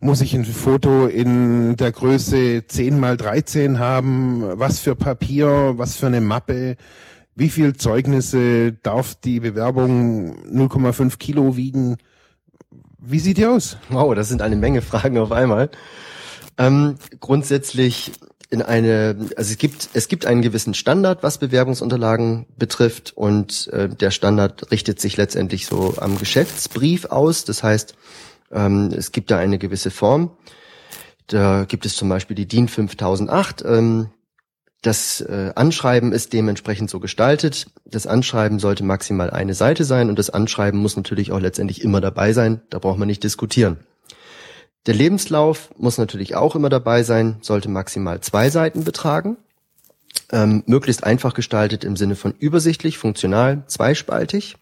[0.00, 4.44] Muss ich ein Foto in der Größe 10 mal 13 haben?
[4.44, 5.74] Was für Papier?
[5.76, 6.76] Was für eine Mappe?
[7.34, 11.96] Wie viel Zeugnisse darf die Bewerbung 0,5 Kilo wiegen?
[13.00, 13.76] Wie sieht die aus?
[13.88, 15.68] Wow, das sind eine Menge Fragen auf einmal.
[16.58, 18.12] Ähm, grundsätzlich
[18.50, 23.88] in eine, also es gibt, es gibt einen gewissen Standard, was Bewerbungsunterlagen betrifft und äh,
[23.88, 27.44] der Standard richtet sich letztendlich so am Geschäftsbrief aus.
[27.44, 27.94] Das heißt,
[28.52, 30.30] ähm, es gibt da eine gewisse Form.
[31.26, 33.64] Da gibt es zum Beispiel die DIN 5008.
[33.66, 34.08] Ähm,
[34.82, 37.66] das äh, Anschreiben ist dementsprechend so gestaltet.
[37.84, 42.00] Das Anschreiben sollte maximal eine Seite sein und das Anschreiben muss natürlich auch letztendlich immer
[42.00, 42.62] dabei sein.
[42.70, 43.78] Da braucht man nicht diskutieren.
[44.86, 49.36] Der Lebenslauf muss natürlich auch immer dabei sein, sollte maximal zwei Seiten betragen.
[50.30, 54.56] Ähm, möglichst einfach gestaltet im Sinne von übersichtlich, funktional, zweispaltig.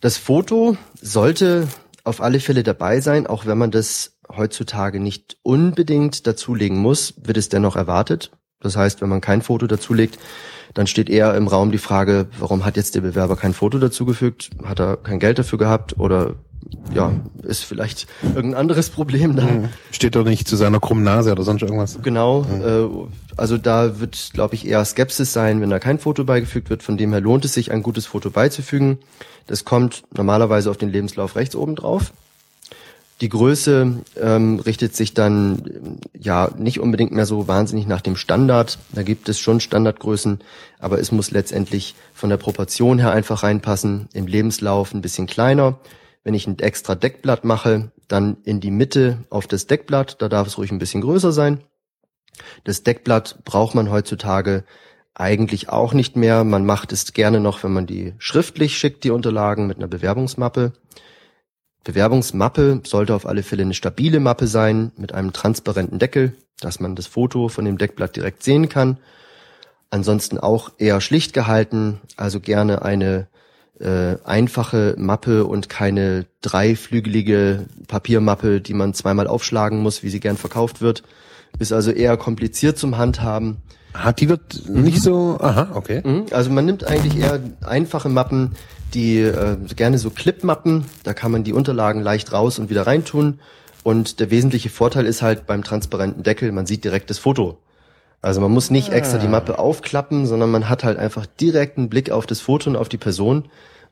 [0.00, 1.66] Das Foto sollte
[2.08, 7.36] auf alle Fälle dabei sein, auch wenn man das heutzutage nicht unbedingt dazulegen muss, wird
[7.36, 8.30] es dennoch erwartet.
[8.60, 10.18] Das heißt, wenn man kein Foto dazulegt,
[10.74, 14.50] dann steht eher im Raum die Frage, warum hat jetzt der Bewerber kein Foto dazugefügt?
[14.64, 16.34] Hat er kein Geld dafür gehabt oder
[16.94, 19.42] ja, ist vielleicht irgendein anderes Problem da.
[19.42, 19.68] Hm.
[19.90, 21.98] Steht doch nicht zu seiner krummen Nase oder sonst irgendwas.
[22.02, 22.88] Genau, äh,
[23.36, 26.82] also da wird, glaube ich, eher Skepsis sein, wenn da kein Foto beigefügt wird.
[26.82, 28.98] Von dem her lohnt es sich, ein gutes Foto beizufügen.
[29.46, 32.12] Das kommt normalerweise auf den Lebenslauf rechts oben drauf.
[33.20, 38.78] Die Größe ähm, richtet sich dann ja nicht unbedingt mehr so wahnsinnig nach dem Standard.
[38.92, 40.38] Da gibt es schon Standardgrößen,
[40.78, 44.08] aber es muss letztendlich von der Proportion her einfach reinpassen.
[44.12, 45.78] Im Lebenslauf ein bisschen kleiner.
[46.24, 50.20] Wenn ich ein extra Deckblatt mache, dann in die Mitte auf das Deckblatt.
[50.20, 51.62] Da darf es ruhig ein bisschen größer sein.
[52.64, 54.64] Das Deckblatt braucht man heutzutage
[55.14, 56.44] eigentlich auch nicht mehr.
[56.44, 60.72] Man macht es gerne noch, wenn man die schriftlich schickt, die Unterlagen mit einer Bewerbungsmappe.
[61.84, 66.96] Bewerbungsmappe sollte auf alle Fälle eine stabile Mappe sein mit einem transparenten Deckel, dass man
[66.96, 68.98] das Foto von dem Deckblatt direkt sehen kann.
[69.90, 73.28] Ansonsten auch eher schlicht gehalten, also gerne eine
[73.80, 80.36] äh, einfache Mappe und keine dreiflügelige Papiermappe, die man zweimal aufschlagen muss, wie sie gern
[80.36, 81.02] verkauft wird.
[81.58, 83.58] Ist also eher kompliziert zum Handhaben.
[83.94, 86.02] Hat die wird nicht so, aha, okay.
[86.04, 88.52] Mhm, Also man nimmt eigentlich eher einfache Mappen,
[88.94, 93.40] die äh, gerne so Clipmappen, da kann man die Unterlagen leicht raus und wieder reintun.
[93.82, 97.58] Und der wesentliche Vorteil ist halt beim transparenten Deckel, man sieht direkt das Foto.
[98.20, 101.88] Also man muss nicht extra die Mappe aufklappen, sondern man hat halt einfach direkt einen
[101.88, 103.44] Blick auf das Foto und auf die Person.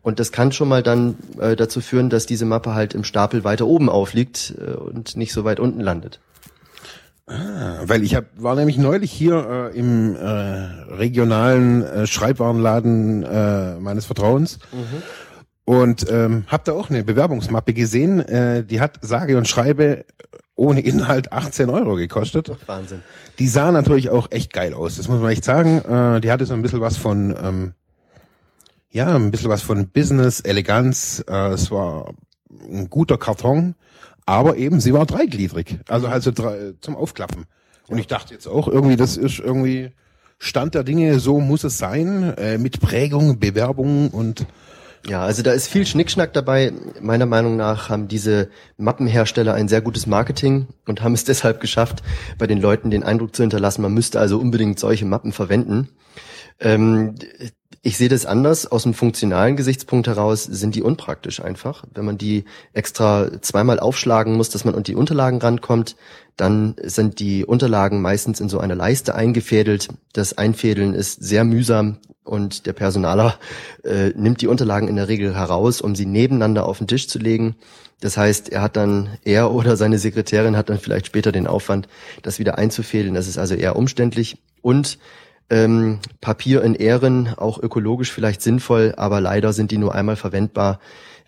[0.02, 3.44] Und das kann schon mal dann äh, dazu führen, dass diese Mappe halt im Stapel
[3.44, 6.20] weiter oben aufliegt äh, und nicht so weit unten landet.
[7.26, 14.06] Weil ich hab, war nämlich neulich hier äh, im äh, regionalen äh, Schreibwarenladen äh, meines
[14.06, 14.60] Vertrauens
[15.64, 18.20] und ähm, habe da auch eine Bewerbungsmappe gesehen.
[18.20, 20.04] Äh, die hat sage und schreibe
[20.56, 22.50] ohne Inhalt 18 Euro gekostet.
[22.66, 23.02] Wahnsinn.
[23.38, 25.78] Die sah natürlich auch echt geil aus, das muss man echt sagen.
[25.78, 27.74] Äh, die hatte so ein bisschen was von, ähm,
[28.90, 31.22] ja, ein bisschen was von Business, Eleganz.
[31.28, 32.14] Äh, es war
[32.68, 33.74] ein guter Karton,
[34.24, 37.44] aber eben sie war dreigliedrig, also halt so drei, zum Aufklappen.
[37.88, 39.92] Und ich dachte jetzt auch irgendwie, das ist irgendwie
[40.38, 44.46] Stand der Dinge, so muss es sein, äh, mit Prägung, Bewerbung und
[45.08, 46.72] Ja, also da ist viel Schnickschnack dabei.
[47.00, 52.02] Meiner Meinung nach haben diese Mappenhersteller ein sehr gutes Marketing und haben es deshalb geschafft,
[52.38, 55.88] bei den Leuten den Eindruck zu hinterlassen, man müsste also unbedingt solche Mappen verwenden.
[56.58, 57.14] Ähm,
[57.82, 58.66] ich sehe das anders.
[58.66, 61.84] Aus dem funktionalen Gesichtspunkt heraus sind die unpraktisch einfach.
[61.94, 65.94] Wenn man die extra zweimal aufschlagen muss, dass man unter die Unterlagen rankommt,
[66.36, 69.88] dann sind die Unterlagen meistens in so einer Leiste eingefädelt.
[70.12, 73.38] Das Einfädeln ist sehr mühsam und der Personaler
[73.84, 77.18] äh, nimmt die Unterlagen in der Regel heraus, um sie nebeneinander auf den Tisch zu
[77.18, 77.56] legen.
[78.00, 81.88] Das heißt, er hat dann, er oder seine Sekretärin hat dann vielleicht später den Aufwand,
[82.22, 83.14] das wieder einzufädeln.
[83.14, 84.38] Das ist also eher umständlich.
[84.60, 84.98] Und
[85.48, 90.80] ähm, Papier in Ehren, auch ökologisch vielleicht sinnvoll, aber leider sind die nur einmal verwendbar.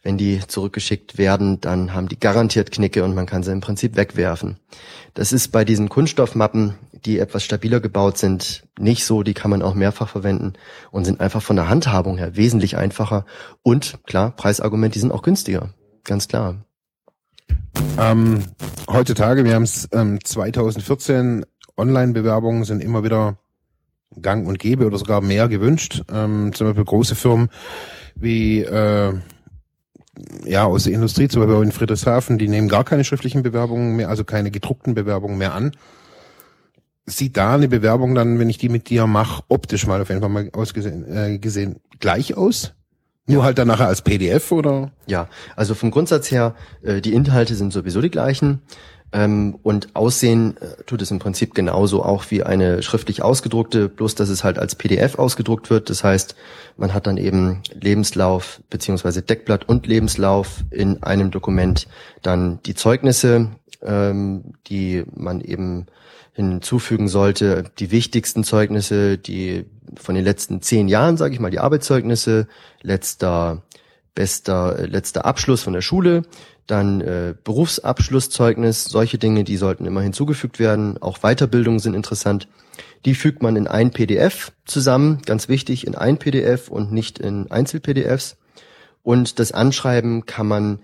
[0.03, 3.97] wenn die zurückgeschickt werden, dann haben die garantiert Knicke und man kann sie im Prinzip
[3.97, 4.57] wegwerfen.
[5.15, 9.23] Das ist bei diesen Kunststoffmappen, die etwas stabiler gebaut sind, nicht so.
[9.23, 10.55] Die kann man auch mehrfach verwenden
[10.91, 13.25] und sind einfach von der Handhabung her wesentlich einfacher.
[13.63, 15.71] Und klar, Preisargument, die sind auch günstiger.
[16.05, 16.57] Ganz klar.
[17.99, 18.45] Ähm,
[18.89, 21.45] heutzutage, wir haben es ähm, 2014,
[21.77, 23.39] Online-Bewerbungen sind immer wieder
[24.21, 26.03] gang und gäbe oder sogar mehr gewünscht.
[26.13, 27.51] Ähm, zum Beispiel große Firmen
[28.15, 29.15] wie äh,
[30.45, 34.09] ja aus der Industrie, zum Beispiel in Friedrichshafen, die nehmen gar keine schriftlichen Bewerbungen mehr,
[34.09, 35.73] also keine gedruckten Bewerbungen mehr an.
[37.09, 40.21] Sieht da eine Bewerbung dann, wenn ich die mit dir mache, optisch mal auf jeden
[40.21, 42.75] Fall mal ausgesehen äh, gesehen gleich aus?
[43.27, 44.91] Nur halt dann nachher als PDF oder?
[45.07, 48.63] Ja, also vom Grundsatz her, äh, die Inhalte sind sowieso die gleichen.
[49.11, 54.15] Ähm, und aussehen äh, tut es im Prinzip genauso auch wie eine schriftlich ausgedruckte, bloß
[54.17, 55.89] dass es halt als PDF ausgedruckt wird.
[55.89, 56.37] Das heißt,
[56.77, 61.89] man hat dann eben Lebenslauf beziehungsweise Deckblatt und Lebenslauf in einem Dokument.
[62.21, 63.51] Dann die Zeugnisse,
[63.83, 65.87] ähm, die man eben
[66.39, 71.59] hinzufügen sollte, die wichtigsten Zeugnisse, die von den letzten zehn Jahren, sage ich mal, die
[71.59, 72.47] Arbeitszeugnisse,
[72.83, 73.63] letzter
[74.15, 76.23] bester letzter Abschluss von der Schule,
[76.67, 81.01] dann äh, Berufsabschlusszeugnis, solche Dinge, die sollten immer hinzugefügt werden.
[81.01, 82.47] Auch Weiterbildungen sind interessant.
[83.05, 87.51] Die fügt man in ein PDF zusammen, ganz wichtig, in ein PDF und nicht in
[87.51, 88.37] Einzel-PDFs.
[89.03, 90.81] Und das Anschreiben kann man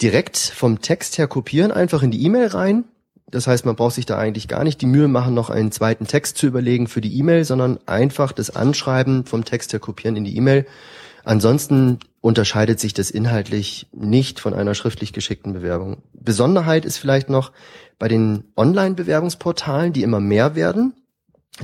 [0.00, 2.84] direkt vom Text her kopieren, einfach in die E-Mail rein.
[3.32, 6.06] Das heißt, man braucht sich da eigentlich gar nicht die Mühe machen, noch einen zweiten
[6.06, 10.24] Text zu überlegen für die E-Mail, sondern einfach das Anschreiben vom Text her kopieren in
[10.24, 10.66] die E-Mail.
[11.24, 16.02] Ansonsten unterscheidet sich das inhaltlich nicht von einer schriftlich geschickten Bewerbung.
[16.12, 17.52] Besonderheit ist vielleicht noch
[17.98, 20.94] bei den Online-Bewerbungsportalen, die immer mehr werden.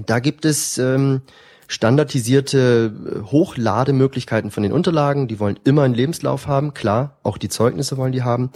[0.07, 1.21] Da gibt es ähm,
[1.67, 5.29] standardisierte äh, Hochlademöglichkeiten von den Unterlagen.
[5.29, 8.51] Die wollen immer einen Lebenslauf haben, klar, auch die Zeugnisse wollen die haben.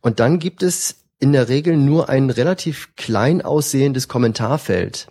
[0.00, 5.08] Und dann gibt es in der Regel nur ein relativ klein aussehendes Kommentarfeld.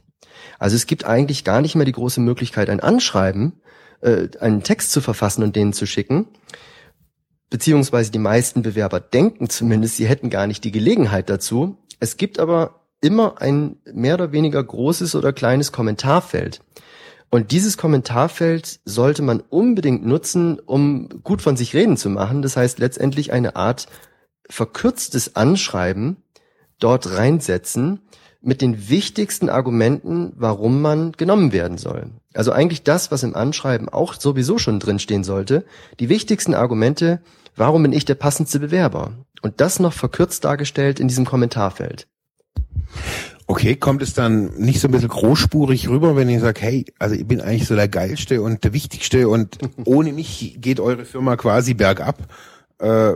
[0.59, 3.61] Also es gibt eigentlich gar nicht mehr die große Möglichkeit, ein Anschreiben
[4.01, 6.27] äh, einen Text zu verfassen und denen zu schicken.
[7.49, 11.77] Beziehungsweise die meisten Bewerber denken zumindest, sie hätten gar nicht die Gelegenheit dazu.
[11.99, 16.61] Es gibt aber immer ein mehr oder weniger großes oder kleines Kommentarfeld.
[17.29, 22.41] Und dieses Kommentarfeld sollte man unbedingt nutzen, um gut von sich reden zu machen.
[22.41, 23.87] Das heißt letztendlich eine Art
[24.49, 26.17] verkürztes Anschreiben
[26.79, 28.01] dort reinsetzen,
[28.45, 32.11] mit den wichtigsten Argumenten, warum man genommen werden soll.
[32.35, 35.65] Also eigentlich das, was im Anschreiben auch sowieso schon drinstehen sollte.
[35.99, 37.21] Die wichtigsten Argumente,
[37.55, 39.13] warum bin ich der passendste Bewerber?
[39.41, 42.07] Und das noch verkürzt dargestellt in diesem Kommentarfeld.
[43.47, 47.15] Okay, kommt es dann nicht so ein bisschen großspurig rüber, wenn ich sage, hey, also
[47.15, 51.35] ich bin eigentlich so der Geilste und der Wichtigste und ohne mich geht eure Firma
[51.35, 52.27] quasi bergab.
[52.79, 53.13] Äh,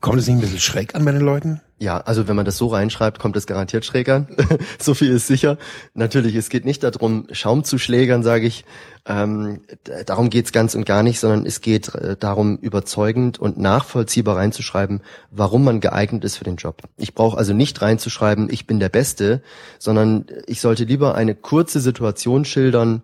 [0.00, 1.60] kommt es nicht ein bisschen schräg an bei den Leuten?
[1.78, 4.28] Ja, also wenn man das so reinschreibt, kommt es garantiert schräg an.
[4.78, 5.58] so viel ist sicher.
[5.92, 8.64] Natürlich, es geht nicht darum, Schaum zu schlägern, sage ich.
[9.04, 9.60] Ähm,
[10.06, 15.02] darum geht's ganz und gar nicht, sondern es geht äh, darum, überzeugend und nachvollziehbar reinzuschreiben,
[15.30, 16.82] warum man geeignet ist für den Job.
[16.96, 19.42] Ich brauche also nicht reinzuschreiben, ich bin der Beste,
[19.78, 23.02] sondern ich sollte lieber eine kurze Situation schildern,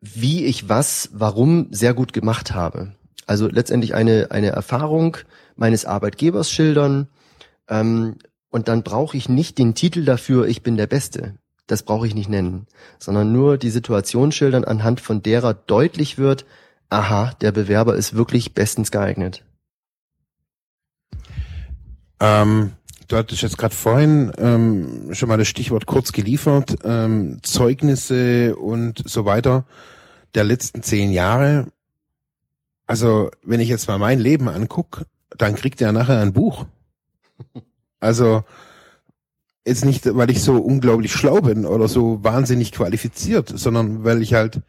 [0.00, 2.92] wie ich was, warum sehr gut gemacht habe.
[3.26, 5.18] Also letztendlich eine, eine Erfahrung
[5.60, 7.08] meines Arbeitgebers schildern,
[7.68, 8.16] ähm,
[8.50, 11.36] und dann brauche ich nicht den Titel dafür, ich bin der Beste.
[11.68, 12.66] Das brauche ich nicht nennen,
[12.98, 16.44] sondern nur die Situation schildern, anhand von derer deutlich wird,
[16.88, 19.44] aha, der Bewerber ist wirklich bestens geeignet.
[22.18, 22.72] Ähm,
[23.06, 29.08] du hattest jetzt gerade vorhin ähm, schon mal das Stichwort kurz geliefert, ähm, Zeugnisse und
[29.08, 29.64] so weiter
[30.34, 31.68] der letzten zehn Jahre.
[32.86, 36.66] Also wenn ich jetzt mal mein Leben anguck, dann kriegt er nachher ein Buch.
[38.00, 38.44] Also
[39.66, 44.34] jetzt nicht, weil ich so unglaublich schlau bin oder so wahnsinnig qualifiziert, sondern weil ich
[44.34, 44.60] halt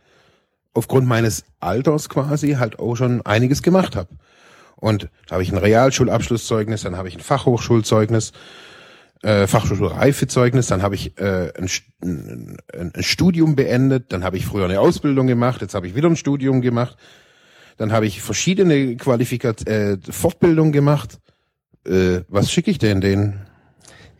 [0.73, 4.09] aufgrund meines Alters quasi halt auch schon einiges gemacht habe.
[4.75, 8.31] Und da habe ich ein Realschulabschlusszeugnis, dann habe ich ein Fachhochschulzeugnis,
[9.21, 11.69] äh, Fachhochschulreifezeugnis, dann habe ich äh, ein,
[12.03, 16.09] ein, ein Studium beendet, dann habe ich früher eine Ausbildung gemacht, jetzt habe ich wieder
[16.09, 16.97] ein Studium gemacht,
[17.81, 21.19] dann habe ich verschiedene Qualifikat äh, Fortbildungen gemacht
[21.85, 23.41] äh, was schicke ich denn denen?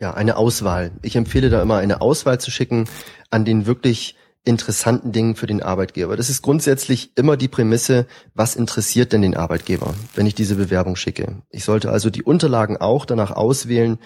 [0.00, 0.90] Ja, eine Auswahl.
[1.02, 2.88] Ich empfehle da immer eine Auswahl zu schicken
[3.30, 6.16] an den wirklich interessanten Dingen für den Arbeitgeber.
[6.16, 10.96] Das ist grundsätzlich immer die Prämisse, was interessiert denn den Arbeitgeber, wenn ich diese Bewerbung
[10.96, 11.36] schicke.
[11.50, 13.98] Ich sollte also die Unterlagen auch danach auswählen,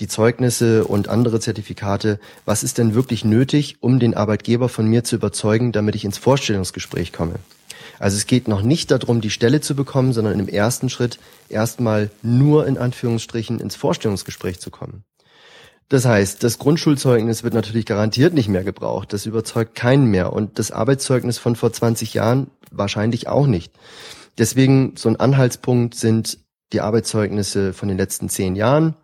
[0.00, 5.04] die Zeugnisse und andere Zertifikate, was ist denn wirklich nötig, um den Arbeitgeber von mir
[5.04, 7.36] zu überzeugen, damit ich ins Vorstellungsgespräch komme.
[7.98, 11.18] Also es geht noch nicht darum, die Stelle zu bekommen, sondern im ersten Schritt
[11.48, 15.04] erstmal nur in Anführungsstrichen ins Vorstellungsgespräch zu kommen.
[15.88, 19.12] Das heißt, das Grundschulzeugnis wird natürlich garantiert nicht mehr gebraucht.
[19.12, 20.32] Das überzeugt keinen mehr.
[20.32, 23.72] Und das Arbeitszeugnis von vor 20 Jahren wahrscheinlich auch nicht.
[24.38, 26.38] Deswegen so ein Anhaltspunkt sind
[26.72, 28.96] die Arbeitszeugnisse von den letzten zehn Jahren,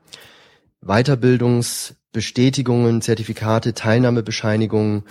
[0.80, 5.04] Weiterbildungsbestätigungen, Zertifikate, Teilnahmebescheinigungen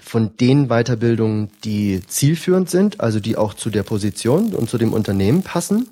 [0.00, 4.92] von den Weiterbildungen, die zielführend sind, also die auch zu der Position und zu dem
[4.92, 5.88] Unternehmen passen.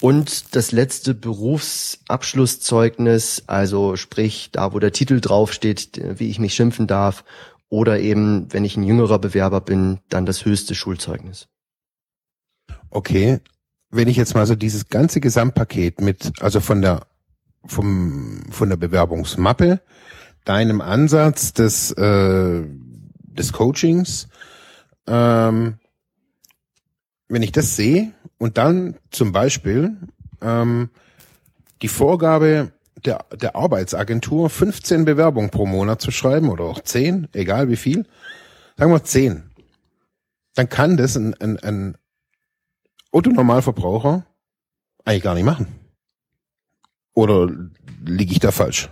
[0.00, 6.86] Und das letzte Berufsabschlusszeugnis, also sprich da, wo der Titel draufsteht, wie ich mich schimpfen
[6.86, 7.24] darf,
[7.68, 11.48] oder eben, wenn ich ein jüngerer Bewerber bin, dann das höchste Schulzeugnis.
[12.90, 13.40] Okay,
[13.90, 17.06] wenn ich jetzt mal so dieses ganze Gesamtpaket mit, also von der
[17.64, 19.80] vom von der Bewerbungsmappe,
[20.44, 22.62] deinem Ansatz des äh,
[23.38, 24.28] des Coachings,
[25.06, 25.78] ähm,
[27.28, 29.96] wenn ich das sehe und dann zum Beispiel
[30.40, 30.90] ähm,
[31.82, 32.72] die Vorgabe
[33.04, 38.06] der, der Arbeitsagentur, 15 Bewerbungen pro Monat zu schreiben oder auch 10, egal wie viel,
[38.76, 39.50] sagen wir 10,
[40.54, 41.98] dann kann das ein, ein, ein
[43.12, 44.26] Otto-Normalverbraucher
[45.04, 45.66] eigentlich gar nicht machen.
[47.14, 47.50] Oder
[48.04, 48.90] liege ich da falsch?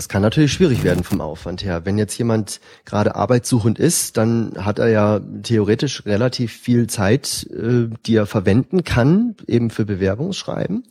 [0.00, 1.84] Das kann natürlich schwierig werden vom Aufwand her.
[1.84, 7.94] Wenn jetzt jemand gerade arbeitssuchend ist, dann hat er ja theoretisch relativ viel Zeit, äh,
[8.06, 10.84] die er verwenden kann, eben für Bewerbungsschreiben.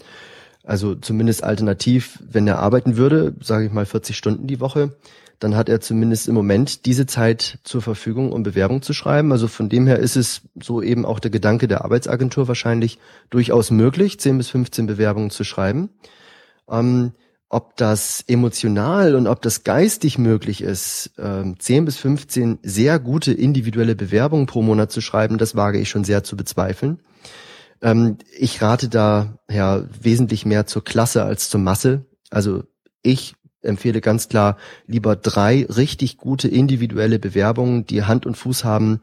[0.64, 4.96] Also zumindest alternativ, wenn er arbeiten würde, sage ich mal 40 Stunden die Woche,
[5.40, 9.32] dann hat er zumindest im Moment diese Zeit zur Verfügung, um Bewerbung zu schreiben.
[9.32, 13.00] Also von dem her ist es so eben auch der Gedanke der Arbeitsagentur wahrscheinlich
[13.32, 15.90] durchaus möglich, 10 bis 15 Bewerbungen zu schreiben.
[16.70, 17.14] Ähm,
[17.50, 23.34] ob das emotional und ob das geistig möglich ist, ähm, 10 bis 15 sehr gute
[23.34, 27.00] individuelle Bewerbungen pro Monat zu schreiben, das wage ich schon sehr zu bezweifeln.
[27.82, 32.06] Ähm, ich rate da ja wesentlich mehr zur Klasse als zur Masse.
[32.30, 32.64] Also
[33.02, 39.00] ich empfehle ganz klar lieber drei richtig gute individuelle Bewerbungen, die Hand und Fuß haben,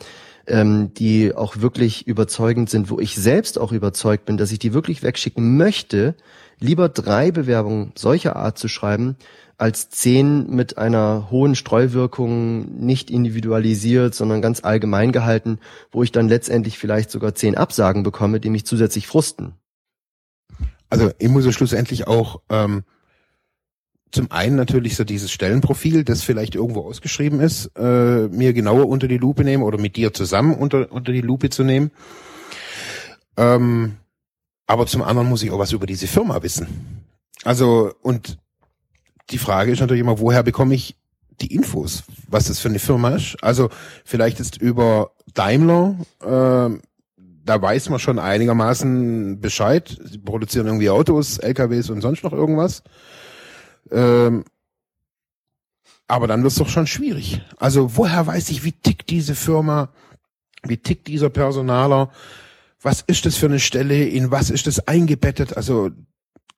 [0.47, 4.73] ähm, die auch wirklich überzeugend sind, wo ich selbst auch überzeugt bin, dass ich die
[4.73, 6.15] wirklich wegschicken möchte,
[6.59, 9.17] lieber drei Bewerbungen solcher Art zu schreiben,
[9.59, 15.59] als zehn mit einer hohen Streuwirkung, nicht individualisiert, sondern ganz allgemein gehalten,
[15.91, 19.55] wo ich dann letztendlich vielleicht sogar zehn Absagen bekomme, die mich zusätzlich frusten.
[20.91, 22.85] Also ich muss ja schlussendlich auch ähm,
[24.13, 29.09] zum einen natürlich so dieses Stellenprofil, das vielleicht irgendwo ausgeschrieben ist, äh, mir genauer unter
[29.09, 31.91] die Lupe nehmen oder mit dir zusammen unter, unter die Lupe zu nehmen.
[33.37, 33.97] Ähm,
[34.67, 37.05] aber zum anderen muss ich auch was über diese Firma wissen.
[37.45, 38.39] Also, und
[39.31, 40.97] die Frage ist natürlich immer, woher bekomme ich
[41.41, 43.37] die Infos, was das für eine Firma ist?
[43.43, 43.69] Also,
[44.05, 46.79] vielleicht ist über Daimler, äh,
[47.47, 49.97] da weiß man schon einigermaßen Bescheid.
[50.05, 52.83] Sie produzieren irgendwie Autos, LKWs und sonst noch irgendwas.
[53.91, 54.45] Ähm,
[56.09, 57.43] aber dann wird es doch schon schwierig.
[57.59, 59.91] Also woher weiß ich, wie tickt diese Firma,
[60.63, 62.11] wie tickt dieser Personaler,
[62.81, 65.57] was ist das für eine Stelle, in was ist das eingebettet?
[65.57, 65.91] Also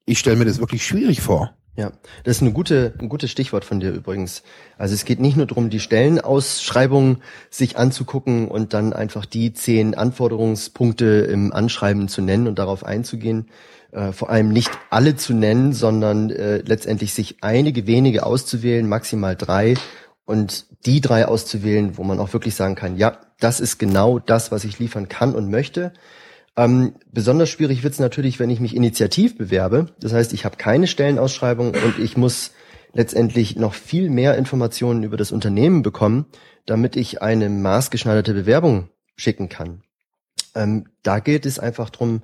[0.05, 1.55] ich stelle mir das wirklich schwierig vor.
[1.79, 1.93] Ja,
[2.25, 4.43] das ist eine gute, ein gutes Stichwort von dir übrigens.
[4.79, 7.19] Also es geht nicht nur darum, die Stellenausschreibung
[7.51, 13.47] sich anzugucken und dann einfach die zehn Anforderungspunkte im Anschreiben zu nennen und darauf einzugehen,
[13.93, 19.37] äh, vor allem nicht alle zu nennen, sondern äh, letztendlich sich einige wenige auszuwählen, maximal
[19.37, 19.75] drei
[20.25, 24.51] und die drei auszuwählen, wo man auch wirklich sagen kann, ja, das ist genau das,
[24.51, 25.93] was ich liefern kann und möchte.
[26.59, 29.87] Ähm, besonders schwierig wird es natürlich, wenn ich mich initiativ bewerbe.
[30.01, 32.51] Das heißt, ich habe keine Stellenausschreibung und ich muss
[32.93, 36.27] letztendlich noch viel mehr Informationen über das Unternehmen bekommen,
[36.67, 39.83] damit ich eine maßgeschneiderte Bewerbung schicken kann.
[40.57, 42.23] Ähm, da geht es einfach drum,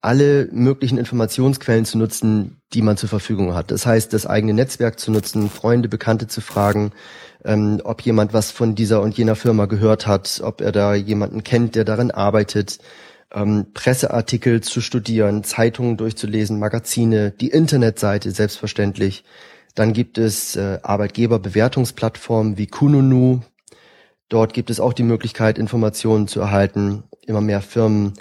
[0.00, 3.70] alle möglichen Informationsquellen zu nutzen, die man zur Verfügung hat.
[3.70, 6.90] Das heißt, das eigene Netzwerk zu nutzen, Freunde, Bekannte zu fragen,
[7.44, 11.44] ähm, ob jemand was von dieser und jener Firma gehört hat, ob er da jemanden
[11.44, 12.80] kennt, der darin arbeitet,
[13.32, 19.24] ähm, Presseartikel zu studieren, Zeitungen durchzulesen, Magazine, die Internetseite selbstverständlich.
[19.74, 23.40] Dann gibt es äh, Arbeitgeberbewertungsplattformen wie Kununu.
[24.28, 27.04] Dort gibt es auch die Möglichkeit, Informationen zu erhalten.
[27.26, 28.14] Immer mehr Firmen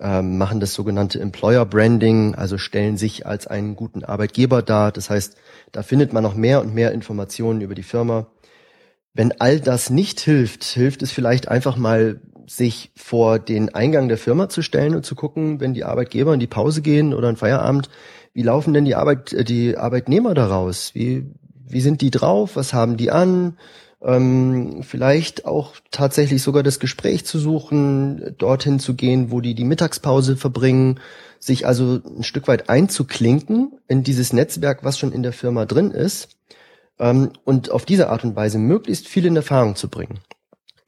[0.00, 4.92] ähm, machen das sogenannte Employer Branding, also stellen sich als einen guten Arbeitgeber dar.
[4.92, 5.36] Das heißt,
[5.72, 8.26] da findet man noch mehr und mehr Informationen über die Firma.
[9.14, 14.18] Wenn all das nicht hilft, hilft es vielleicht einfach mal, sich vor den Eingang der
[14.18, 17.36] Firma zu stellen und zu gucken, wenn die Arbeitgeber in die Pause gehen oder in
[17.36, 17.90] Feierabend,
[18.32, 20.94] wie laufen denn die Arbeit, äh, die Arbeitnehmer daraus?
[20.94, 21.26] Wie,
[21.68, 22.56] wie sind die drauf?
[22.56, 23.56] Was haben die an?
[24.02, 29.64] ähm, vielleicht auch tatsächlich sogar das Gespräch zu suchen, dorthin zu gehen, wo die die
[29.64, 31.00] Mittagspause verbringen,
[31.40, 35.90] sich also ein Stück weit einzuklinken in dieses Netzwerk, was schon in der Firma drin
[35.90, 36.28] ist
[36.98, 40.20] ähm, und auf diese Art und Weise möglichst viel in Erfahrung zu bringen.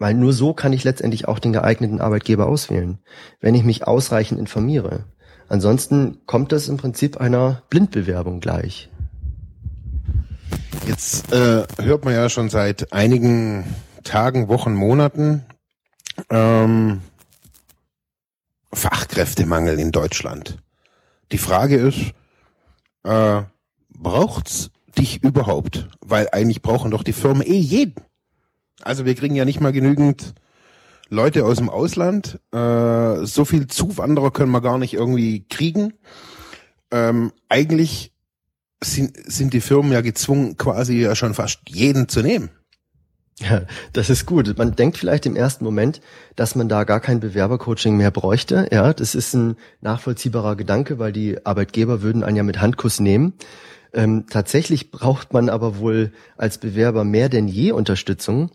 [0.01, 2.99] Weil nur so kann ich letztendlich auch den geeigneten Arbeitgeber auswählen,
[3.41, 5.05] wenn ich mich ausreichend informiere.
[5.47, 8.89] Ansonsten kommt das im Prinzip einer Blindbewerbung gleich.
[10.87, 13.65] Jetzt äh, hört man ja schon seit einigen
[14.03, 15.45] Tagen, Wochen, Monaten
[16.31, 17.03] ähm,
[18.73, 20.57] Fachkräftemangel in Deutschland.
[21.31, 22.15] Die Frage ist,
[23.05, 23.43] äh,
[23.91, 25.91] braucht's dich überhaupt?
[26.01, 27.97] Weil eigentlich brauchen doch die Firmen eh jeden.
[28.83, 30.35] Also wir kriegen ja nicht mal genügend
[31.09, 32.41] Leute aus dem Ausland.
[32.53, 35.95] Äh, so viel Zuwanderer können wir gar nicht irgendwie kriegen.
[36.91, 38.13] Ähm, eigentlich
[38.83, 42.51] sind, sind die Firmen ja gezwungen, quasi ja schon fast jeden zu nehmen.
[43.41, 43.63] Ja,
[43.95, 44.59] das ist gut.
[44.59, 46.03] Man denkt vielleicht im ersten Moment,
[46.37, 48.69] dass man da gar kein Bewerbercoaching mehr bräuchte.
[48.71, 53.33] Ja, das ist ein nachvollziehbarer Gedanke, weil die Arbeitgeber würden einen ja mit Handkuss nehmen.
[53.93, 58.51] Ähm, tatsächlich braucht man aber wohl als Bewerber mehr denn je Unterstützung,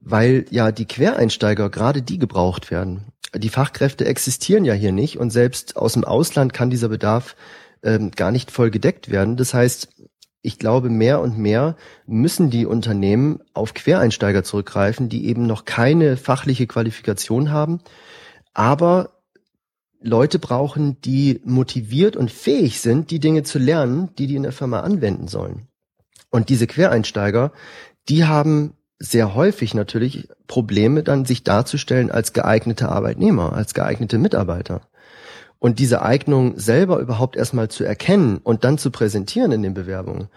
[0.00, 3.12] weil ja die Quereinsteiger gerade die gebraucht werden.
[3.34, 7.36] Die Fachkräfte existieren ja hier nicht und selbst aus dem Ausland kann dieser Bedarf
[7.82, 9.36] ähm, gar nicht voll gedeckt werden.
[9.36, 9.88] Das heißt,
[10.42, 11.76] ich glaube, mehr und mehr
[12.06, 17.80] müssen die Unternehmen auf Quereinsteiger zurückgreifen, die eben noch keine fachliche Qualifikation haben,
[18.54, 19.19] aber
[20.00, 24.52] Leute brauchen, die motiviert und fähig sind, die Dinge zu lernen, die die in der
[24.52, 25.68] Firma anwenden sollen.
[26.30, 27.52] Und diese Quereinsteiger,
[28.08, 34.82] die haben sehr häufig natürlich Probleme, dann sich darzustellen als geeignete Arbeitnehmer, als geeignete Mitarbeiter.
[35.58, 40.28] Und diese Eignung selber überhaupt erstmal zu erkennen und dann zu präsentieren in den Bewerbungen,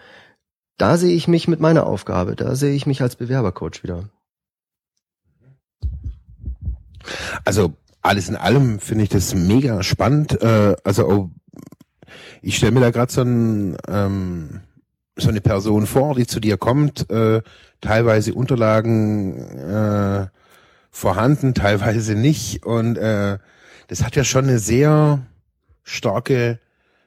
[0.76, 4.10] da sehe ich mich mit meiner Aufgabe, da sehe ich mich als Bewerbercoach wieder.
[7.44, 7.74] Also
[8.04, 10.40] alles in allem finde ich das mega spannend.
[10.42, 11.30] Äh, also oh,
[12.42, 14.60] ich stelle mir da gerade so, ein, ähm,
[15.16, 17.40] so eine Person vor, die zu dir kommt, äh,
[17.80, 20.26] teilweise Unterlagen äh,
[20.90, 23.38] vorhanden, teilweise nicht und äh,
[23.88, 25.20] das hat ja schon eine sehr
[25.82, 26.58] starke,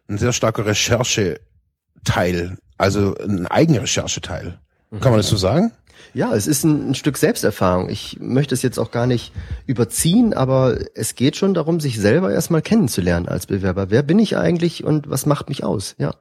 [0.07, 4.59] ein sehr starker Rechercheteil, also ein Eigenrechercheteil.
[5.01, 5.71] Kann man das so sagen?
[6.13, 7.89] Ja, es ist ein, ein, Stück Selbsterfahrung.
[7.89, 9.33] Ich möchte es jetzt auch gar nicht
[9.65, 13.89] überziehen, aber es geht schon darum, sich selber erstmal kennenzulernen als Bewerber.
[13.89, 15.95] Wer bin ich eigentlich und was macht mich aus?
[15.97, 16.15] Ja.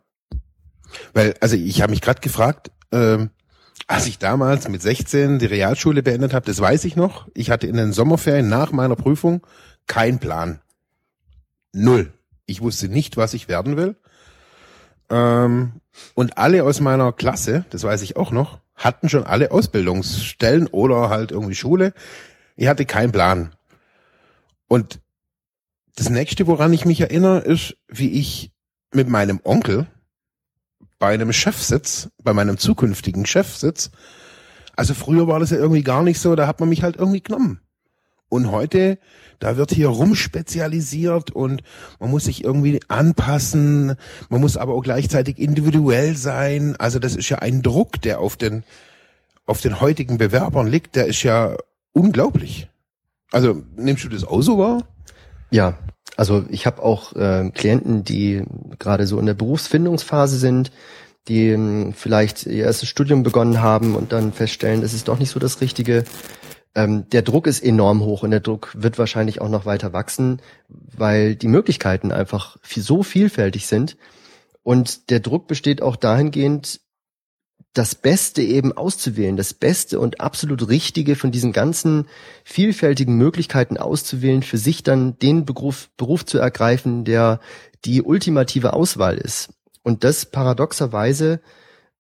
[1.15, 3.31] Weil, also ich habe mich gerade gefragt, ähm,
[3.87, 7.29] als ich damals mit 16 die Realschule beendet habe, das weiß ich noch.
[7.35, 9.47] Ich hatte in den Sommerferien nach meiner Prüfung
[9.87, 10.61] kein Plan.
[11.73, 12.13] Null.
[12.47, 13.97] Ich wusste nicht, was ich werden will.
[15.09, 15.81] Ähm,
[16.15, 21.09] und alle aus meiner Klasse, das weiß ich auch noch, hatten schon alle Ausbildungsstellen oder
[21.09, 21.95] halt irgendwie Schule.
[22.57, 23.55] Ich hatte keinen Plan.
[24.69, 25.01] Und
[25.97, 28.53] das nächste, woran ich mich erinnere, ist, wie ich
[28.93, 29.87] mit meinem Onkel
[30.99, 33.91] bei einem Chefsitz, bei meinem zukünftigen Chefsitz,
[34.77, 37.23] also früher war das ja irgendwie gar nicht so, da hat man mich halt irgendwie
[37.23, 37.61] genommen.
[38.29, 38.99] Und heute,
[39.39, 41.63] da wird hier rumspezialisiert und
[42.01, 43.97] man muss sich irgendwie anpassen,
[44.29, 46.75] man muss aber auch gleichzeitig individuell sein.
[46.77, 48.65] Also das ist ja ein Druck, der auf den,
[49.47, 51.57] auf den heutigen Bewerbern liegt, der ist ja
[51.93, 52.69] unglaublich.
[53.31, 54.83] Also nimmst du das auch so wahr?
[55.51, 55.79] Ja,
[56.17, 58.43] also ich habe auch äh, Klienten, die
[58.79, 60.73] gerade so in der Berufsfindungsphase sind,
[61.29, 65.31] die ähm, vielleicht ihr erstes Studium begonnen haben und dann feststellen, das ist doch nicht
[65.31, 66.05] so das Richtige
[66.77, 70.43] ähm, der Druck ist enorm hoch und der Druck wird wahrscheinlich auch noch weiter wachsen,
[70.69, 73.97] weil die Möglichkeiten einfach so vielfältig sind.
[74.63, 76.81] Und der Druck besteht auch dahingehend,
[77.73, 82.07] das Beste eben auszuwählen, das Beste und absolut Richtige von diesen ganzen
[82.45, 87.41] vielfältigen Möglichkeiten auszuwählen, für sich dann den Beruf, Beruf zu ergreifen, der
[87.85, 89.51] die ultimative Auswahl ist.
[89.83, 91.41] Und das paradoxerweise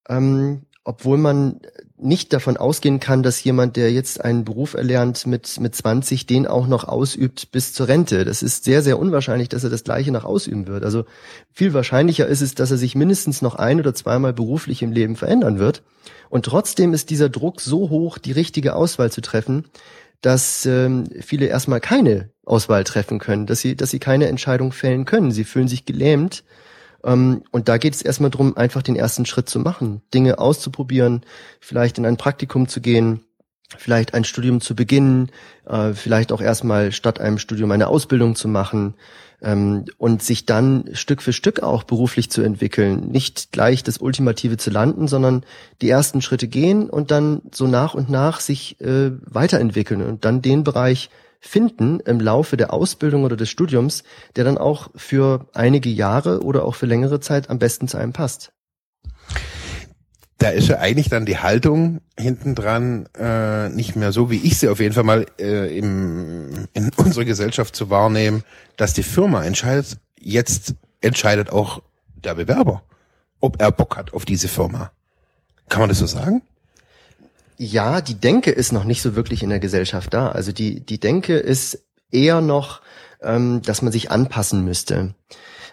[0.08, 1.60] ähm, obwohl man
[1.98, 6.46] nicht davon ausgehen kann, dass jemand, der jetzt einen Beruf erlernt mit, mit 20, den
[6.46, 8.24] auch noch ausübt bis zur Rente.
[8.24, 10.84] Das ist sehr, sehr unwahrscheinlich, dass er das Gleiche noch ausüben wird.
[10.84, 11.04] Also
[11.52, 15.16] viel wahrscheinlicher ist es, dass er sich mindestens noch ein oder zweimal beruflich im Leben
[15.16, 15.82] verändern wird.
[16.28, 19.64] Und trotzdem ist dieser Druck so hoch, die richtige Auswahl zu treffen,
[20.20, 25.04] dass ähm, viele erstmal keine Auswahl treffen können, dass sie, dass sie keine Entscheidung fällen
[25.04, 25.30] können.
[25.30, 26.46] Sie fühlen sich gelähmt ähm,
[27.12, 31.22] und da geht es erstmal darum, einfach den ersten Schritt zu machen, Dinge auszuprobieren,
[31.60, 33.20] vielleicht in ein Praktikum zu gehen,
[33.76, 35.30] vielleicht ein Studium zu beginnen,
[35.66, 38.94] äh, vielleicht auch erstmal statt einem Studium eine Ausbildung zu machen
[39.42, 43.08] ähm, und sich dann Stück für Stück auch beruflich zu entwickeln.
[43.08, 45.44] Nicht gleich das Ultimative zu landen, sondern
[45.82, 50.42] die ersten Schritte gehen und dann so nach und nach sich äh, weiterentwickeln und dann
[50.42, 51.10] den Bereich
[51.46, 54.02] finden im Laufe der Ausbildung oder des Studiums,
[54.34, 58.12] der dann auch für einige Jahre oder auch für längere Zeit am besten zu einem
[58.12, 58.52] passt
[60.38, 64.58] da ist ja eigentlich dann die Haltung hinten dran äh, nicht mehr so, wie ich
[64.58, 68.44] sie auf jeden Fall mal äh, im, in unserer Gesellschaft zu wahrnehmen,
[68.76, 71.82] dass die Firma entscheidet, jetzt entscheidet auch
[72.16, 72.82] der Bewerber,
[73.40, 74.92] ob er Bock hat auf diese Firma.
[75.68, 76.42] Kann man das so sagen?
[77.58, 80.28] Ja, die Denke ist noch nicht so wirklich in der Gesellschaft da.
[80.28, 82.82] Also die, die Denke ist eher noch,
[83.22, 85.14] ähm, dass man sich anpassen müsste.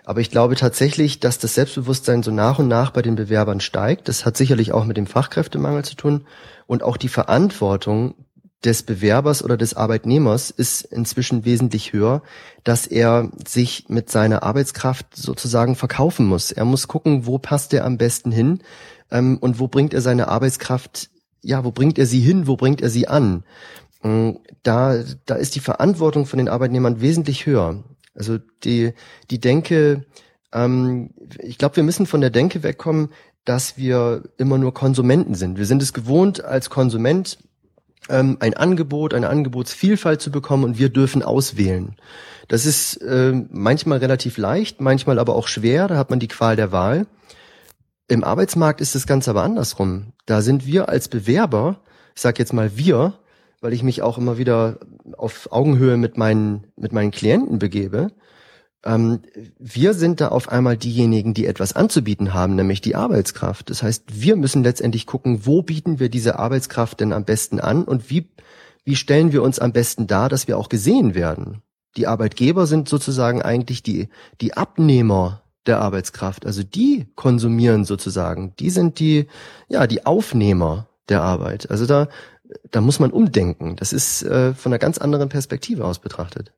[0.05, 4.07] Aber ich glaube tatsächlich, dass das Selbstbewusstsein so nach und nach bei den Bewerbern steigt.
[4.07, 6.25] Das hat sicherlich auch mit dem Fachkräftemangel zu tun.
[6.67, 8.15] Und auch die Verantwortung
[8.63, 12.21] des Bewerbers oder des Arbeitnehmers ist inzwischen wesentlich höher,
[12.63, 16.51] dass er sich mit seiner Arbeitskraft sozusagen verkaufen muss.
[16.51, 18.59] Er muss gucken, wo passt er am besten hin
[19.11, 21.09] ähm, und wo bringt er seine Arbeitskraft,
[21.43, 23.43] ja, wo bringt er sie hin, wo bringt er sie an.
[24.01, 24.31] Mm,
[24.63, 27.83] da, da ist die Verantwortung von den Arbeitnehmern wesentlich höher.
[28.15, 28.93] Also die,
[29.29, 30.05] die Denke,
[30.53, 33.09] ähm, ich glaube, wir müssen von der Denke wegkommen,
[33.45, 35.57] dass wir immer nur Konsumenten sind.
[35.57, 37.37] Wir sind es gewohnt, als Konsument
[38.09, 41.95] ähm, ein Angebot, eine Angebotsvielfalt zu bekommen und wir dürfen auswählen.
[42.47, 46.55] Das ist äh, manchmal relativ leicht, manchmal aber auch schwer, da hat man die Qual
[46.55, 47.05] der Wahl.
[48.13, 50.13] Im Arbeitsmarkt ist das Ganze aber andersrum.
[50.27, 51.79] Da sind wir als Bewerber,
[52.13, 53.15] ich sage jetzt mal wir,
[53.59, 54.77] weil ich mich auch immer wieder
[55.17, 58.11] auf Augenhöhe mit meinen, mit meinen Klienten begebe.
[58.85, 59.21] Ähm,
[59.57, 63.71] wir sind da auf einmal diejenigen, die etwas anzubieten haben, nämlich die Arbeitskraft.
[63.71, 67.83] Das heißt, wir müssen letztendlich gucken, wo bieten wir diese Arbeitskraft denn am besten an
[67.83, 68.29] und wie,
[68.85, 71.63] wie stellen wir uns am besten dar, dass wir auch gesehen werden.
[71.97, 74.09] Die Arbeitgeber sind sozusagen eigentlich die,
[74.39, 76.45] die Abnehmer der Arbeitskraft.
[76.45, 78.53] Also die konsumieren sozusagen.
[78.59, 79.27] Die sind die,
[79.69, 81.69] ja, die Aufnehmer der Arbeit.
[81.69, 82.07] Also da
[82.71, 83.75] da muss man umdenken.
[83.75, 86.51] Das ist äh, von einer ganz anderen Perspektive aus betrachtet.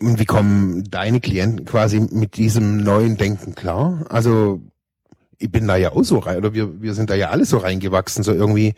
[0.00, 4.06] Und wie kommen deine Klienten quasi mit diesem neuen Denken klar?
[4.08, 4.60] Also
[5.40, 7.56] ich bin da ja auch so rein, oder wir, wir sind da ja alle so
[7.56, 8.74] reingewachsen, so irgendwie,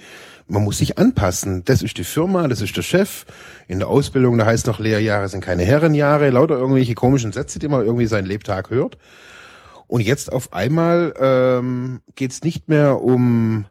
[0.46, 1.64] man muss sich anpassen.
[1.64, 3.26] Das ist die Firma, das ist der Chef.
[3.66, 7.66] In der Ausbildung, da heißt noch Lehrjahre sind keine Herrenjahre, lauter irgendwelche komischen Sätze, die
[7.66, 8.96] man irgendwie seinen Lebtag hört.
[9.88, 13.66] Und jetzt auf einmal ähm, geht es nicht mehr um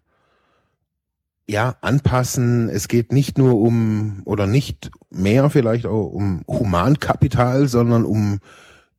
[1.48, 2.68] ja, anpassen.
[2.68, 8.39] Es geht nicht nur um, oder nicht mehr vielleicht auch um Humankapital, sondern um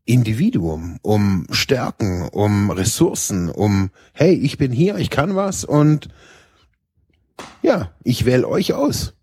[0.05, 6.09] Individuum, um Stärken, um Ressourcen, um, hey, ich bin hier, ich kann was und
[7.63, 9.15] ja, ich wähle euch aus.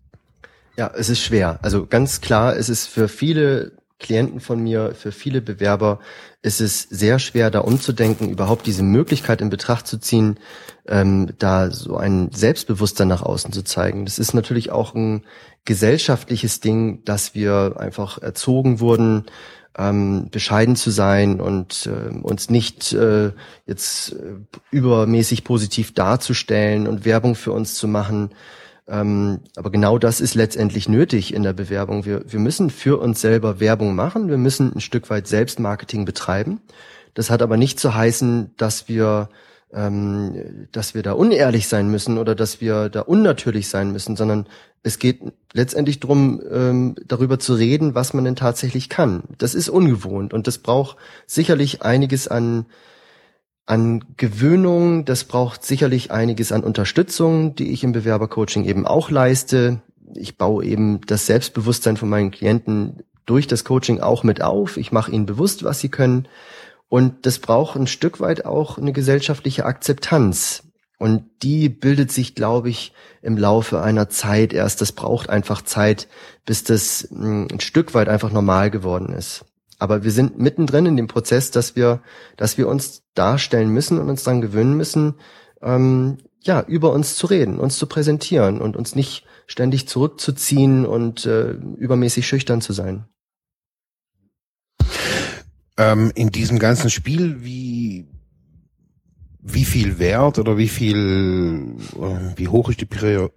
[0.76, 1.58] Ja, es ist schwer.
[1.62, 6.00] Also ganz klar, es ist für viele Klienten von mir, für viele Bewerber
[6.40, 10.38] ist es sehr schwer, da umzudenken, überhaupt diese Möglichkeit in Betracht zu ziehen,
[10.88, 14.06] ähm, da so ein Selbstbewusstsein nach außen zu zeigen.
[14.06, 15.26] Das ist natürlich auch ein
[15.66, 19.26] gesellschaftliches Ding, dass wir einfach erzogen wurden,
[19.78, 23.32] ähm, bescheiden zu sein und äh, uns nicht äh,
[23.66, 24.36] jetzt äh,
[24.70, 28.30] übermäßig positiv darzustellen und Werbung für uns zu machen.
[28.88, 32.04] Ähm, aber genau das ist letztendlich nötig in der Bewerbung.
[32.04, 34.28] Wir, wir müssen für uns selber Werbung machen.
[34.28, 36.60] Wir müssen ein Stück weit Selbstmarketing betreiben.
[37.14, 39.28] Das hat aber nicht zu heißen, dass wir
[39.72, 44.46] ähm, dass wir da unehrlich sein müssen oder dass wir da unnatürlich sein müssen, sondern
[44.82, 45.20] es geht
[45.52, 49.22] letztendlich drum, ähm, darüber zu reden, was man denn tatsächlich kann.
[49.38, 50.96] Das ist ungewohnt und das braucht
[51.26, 52.66] sicherlich einiges an
[53.66, 59.80] an Gewöhnung, das braucht sicherlich einiges an Unterstützung, die ich im Bewerbercoaching eben auch leiste.
[60.16, 64.76] Ich baue eben das Selbstbewusstsein von meinen Klienten durch das Coaching auch mit auf.
[64.76, 66.26] Ich mache ihnen bewusst, was sie können.
[66.90, 70.64] Und das braucht ein Stück weit auch eine gesellschaftliche Akzeptanz.
[70.98, 74.80] Und die bildet sich, glaube ich, im Laufe einer Zeit erst.
[74.80, 76.08] Das braucht einfach Zeit,
[76.44, 79.44] bis das hm, ein Stück weit einfach normal geworden ist.
[79.78, 82.02] Aber wir sind mittendrin in dem Prozess, dass wir,
[82.36, 85.14] dass wir uns darstellen müssen und uns dann gewöhnen müssen,
[85.62, 91.24] ähm, ja, über uns zu reden, uns zu präsentieren und uns nicht ständig zurückzuziehen und
[91.24, 93.06] äh, übermäßig schüchtern zu sein.
[95.80, 98.06] Ähm, in diesem ganzen Spiel, wie
[99.42, 102.86] wie viel Wert oder wie viel, äh, wie hoch ist die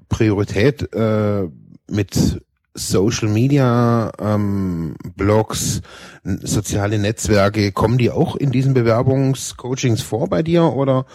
[0.09, 1.47] Priorität äh,
[1.89, 2.41] mit
[2.73, 5.81] Social Media ähm, Blogs,
[6.23, 10.63] soziale Netzwerke, kommen die auch in diesen Bewerbungscoachings vor bei dir?
[10.63, 11.05] Oder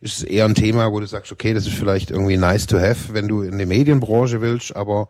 [0.00, 2.78] ist es eher ein Thema, wo du sagst, okay, das ist vielleicht irgendwie nice to
[2.78, 5.08] have, wenn du in die Medienbranche willst, aber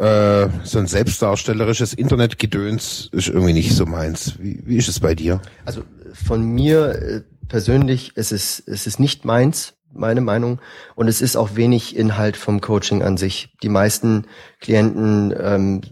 [0.00, 4.38] äh, so ein selbstdarstellerisches Internetgedöns ist irgendwie nicht so meins.
[4.38, 5.42] Wie, wie ist es bei dir?
[5.66, 5.82] Also
[6.12, 10.60] von mir äh, persönlich, es ist, es ist nicht meins, meine Meinung.
[10.94, 13.54] Und es ist auch wenig Inhalt vom Coaching an sich.
[13.62, 14.26] Die meisten
[14.60, 15.82] Klienten ähm,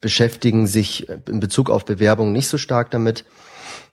[0.00, 3.24] beschäftigen sich in Bezug auf Bewerbung nicht so stark damit.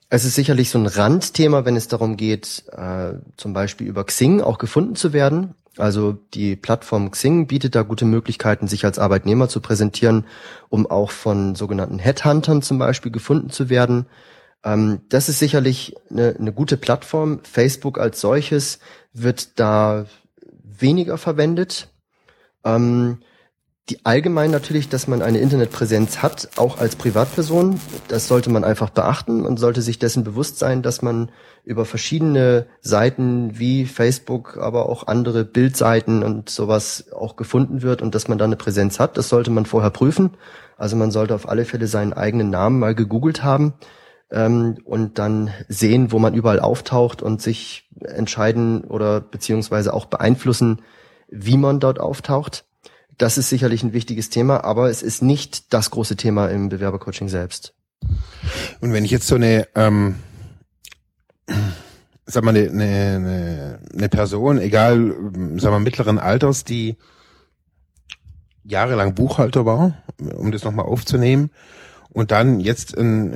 [0.08, 4.40] Es ist sicherlich so ein Randthema, wenn es darum geht, äh, zum Beispiel über Xing
[4.40, 5.54] auch gefunden zu werden.
[5.76, 10.24] Also die Plattform Xing bietet da gute Möglichkeiten, sich als Arbeitnehmer zu präsentieren,
[10.68, 14.06] um auch von sogenannten Headhuntern zum Beispiel gefunden zu werden.
[14.64, 17.40] Ähm, das ist sicherlich eine, eine gute Plattform.
[17.42, 18.78] Facebook als solches
[19.12, 20.06] wird da
[20.62, 21.88] weniger verwendet.
[22.64, 23.18] Ähm,
[23.88, 27.80] die allgemein natürlich, dass man eine Internetpräsenz hat, auch als Privatperson.
[28.08, 29.42] Das sollte man einfach beachten.
[29.42, 31.30] Man sollte sich dessen bewusst sein, dass man
[31.62, 38.16] über verschiedene Seiten wie Facebook, aber auch andere Bildseiten und sowas auch gefunden wird und
[38.16, 39.16] dass man da eine Präsenz hat.
[39.16, 40.36] Das sollte man vorher prüfen.
[40.76, 43.74] Also man sollte auf alle Fälle seinen eigenen Namen mal gegoogelt haben
[44.32, 50.82] ähm, und dann sehen, wo man überall auftaucht und sich entscheiden oder beziehungsweise auch beeinflussen,
[51.28, 52.65] wie man dort auftaucht.
[53.18, 57.28] Das ist sicherlich ein wichtiges Thema, aber es ist nicht das große Thema im Bewerbercoaching
[57.28, 57.74] selbst.
[58.80, 60.16] Und wenn ich jetzt so eine, ähm,
[62.26, 65.14] sag mal, eine, eine, eine Person, egal,
[65.56, 66.96] sag mal, mittleren Alters, die
[68.64, 70.02] jahrelang Buchhalter war,
[70.34, 71.50] um das nochmal aufzunehmen,
[72.16, 73.34] und dann jetzt ein,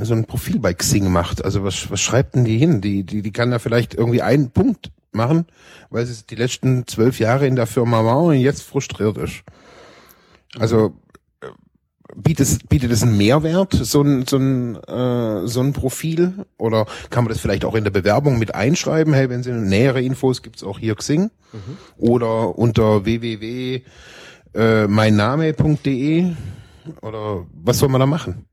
[0.00, 1.42] ein, so ein Profil bei Xing macht.
[1.42, 2.82] Also was, was schreibt denn die hin?
[2.82, 5.46] Die, die, die kann da vielleicht irgendwie einen Punkt machen,
[5.90, 9.42] weil sie die letzten zwölf Jahre in der Firma war und jetzt frustriert ist.
[10.58, 10.94] Also
[11.40, 11.46] äh,
[12.14, 16.46] bietet, bietet es einen Mehrwert, so ein, so ein, äh, so ein Profil?
[16.56, 19.12] Oder kann man das vielleicht auch in der Bewerbung mit einschreiben?
[19.12, 21.30] Hey, wenn Sie nähere Infos gibt's auch hier Xing.
[21.96, 23.82] Oder unter www
[24.54, 24.86] äh,
[27.02, 28.47] oder was soll man da machen?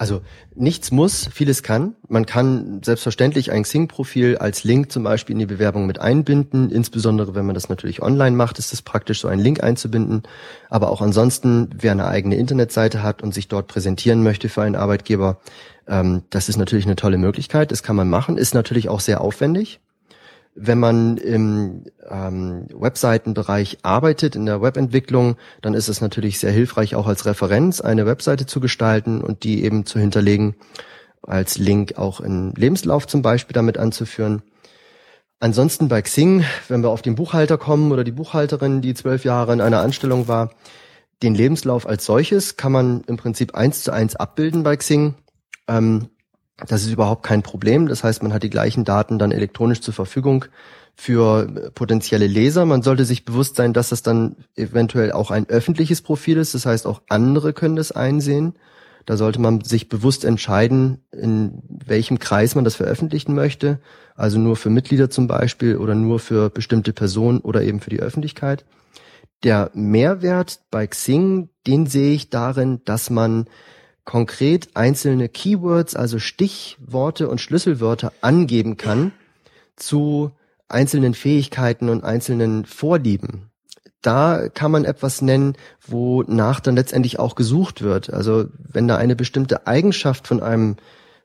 [0.00, 0.22] Also
[0.54, 1.94] nichts muss, vieles kann.
[2.08, 6.70] Man kann selbstverständlich ein Xing-Profil als Link zum Beispiel in die Bewerbung mit einbinden.
[6.70, 10.22] Insbesondere wenn man das natürlich online macht, ist es praktisch, so einen Link einzubinden.
[10.70, 14.74] Aber auch ansonsten, wer eine eigene Internetseite hat und sich dort präsentieren möchte für einen
[14.74, 15.38] Arbeitgeber,
[15.86, 17.70] ähm, das ist natürlich eine tolle Möglichkeit.
[17.70, 18.38] Das kann man machen.
[18.38, 19.80] Ist natürlich auch sehr aufwendig.
[20.54, 26.94] Wenn man im ähm, Webseitenbereich arbeitet, in der Webentwicklung, dann ist es natürlich sehr hilfreich,
[26.96, 30.56] auch als Referenz eine Webseite zu gestalten und die eben zu hinterlegen,
[31.22, 34.42] als Link auch in Lebenslauf zum Beispiel damit anzuführen.
[35.38, 39.52] Ansonsten bei Xing, wenn wir auf den Buchhalter kommen oder die Buchhalterin, die zwölf Jahre
[39.52, 40.50] in einer Anstellung war,
[41.22, 45.14] den Lebenslauf als solches kann man im Prinzip eins zu eins abbilden bei Xing.
[45.68, 46.08] Ähm,
[46.66, 47.88] das ist überhaupt kein Problem.
[47.88, 50.46] Das heißt, man hat die gleichen Daten dann elektronisch zur Verfügung
[50.94, 52.66] für äh, potenzielle Leser.
[52.66, 56.54] Man sollte sich bewusst sein, dass das dann eventuell auch ein öffentliches Profil ist.
[56.54, 58.54] Das heißt, auch andere können das einsehen.
[59.06, 63.80] Da sollte man sich bewusst entscheiden, in welchem Kreis man das veröffentlichen möchte.
[64.14, 68.00] Also nur für Mitglieder zum Beispiel oder nur für bestimmte Personen oder eben für die
[68.00, 68.66] Öffentlichkeit.
[69.42, 73.46] Der Mehrwert bei Xing, den sehe ich darin, dass man
[74.04, 79.12] konkret einzelne Keywords, also Stichworte und Schlüsselwörter angeben kann
[79.76, 80.32] zu
[80.68, 83.50] einzelnen Fähigkeiten und einzelnen Vorlieben.
[84.02, 88.10] Da kann man etwas nennen, wonach dann letztendlich auch gesucht wird.
[88.10, 90.76] Also wenn da eine bestimmte Eigenschaft von einem,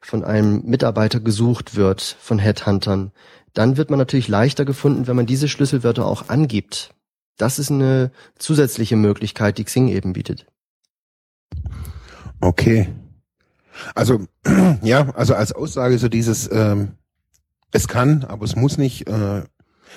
[0.01, 3.11] von einem Mitarbeiter gesucht wird, von Headhuntern,
[3.53, 6.89] dann wird man natürlich leichter gefunden, wenn man diese Schlüsselwörter auch angibt.
[7.37, 10.45] Das ist eine zusätzliche Möglichkeit, die Xing eben bietet.
[12.41, 12.89] Okay.
[13.93, 14.25] Also,
[14.81, 16.93] ja, also als Aussage so dieses, ähm,
[17.71, 19.07] es kann, aber es muss nicht.
[19.07, 19.43] Äh,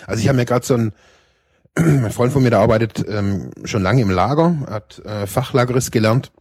[0.06, 0.92] also ich habe mir gerade so ein,
[1.78, 6.32] mein Freund von mir, der arbeitet ähm, schon lange im Lager, hat äh, Fachlagerist gelernt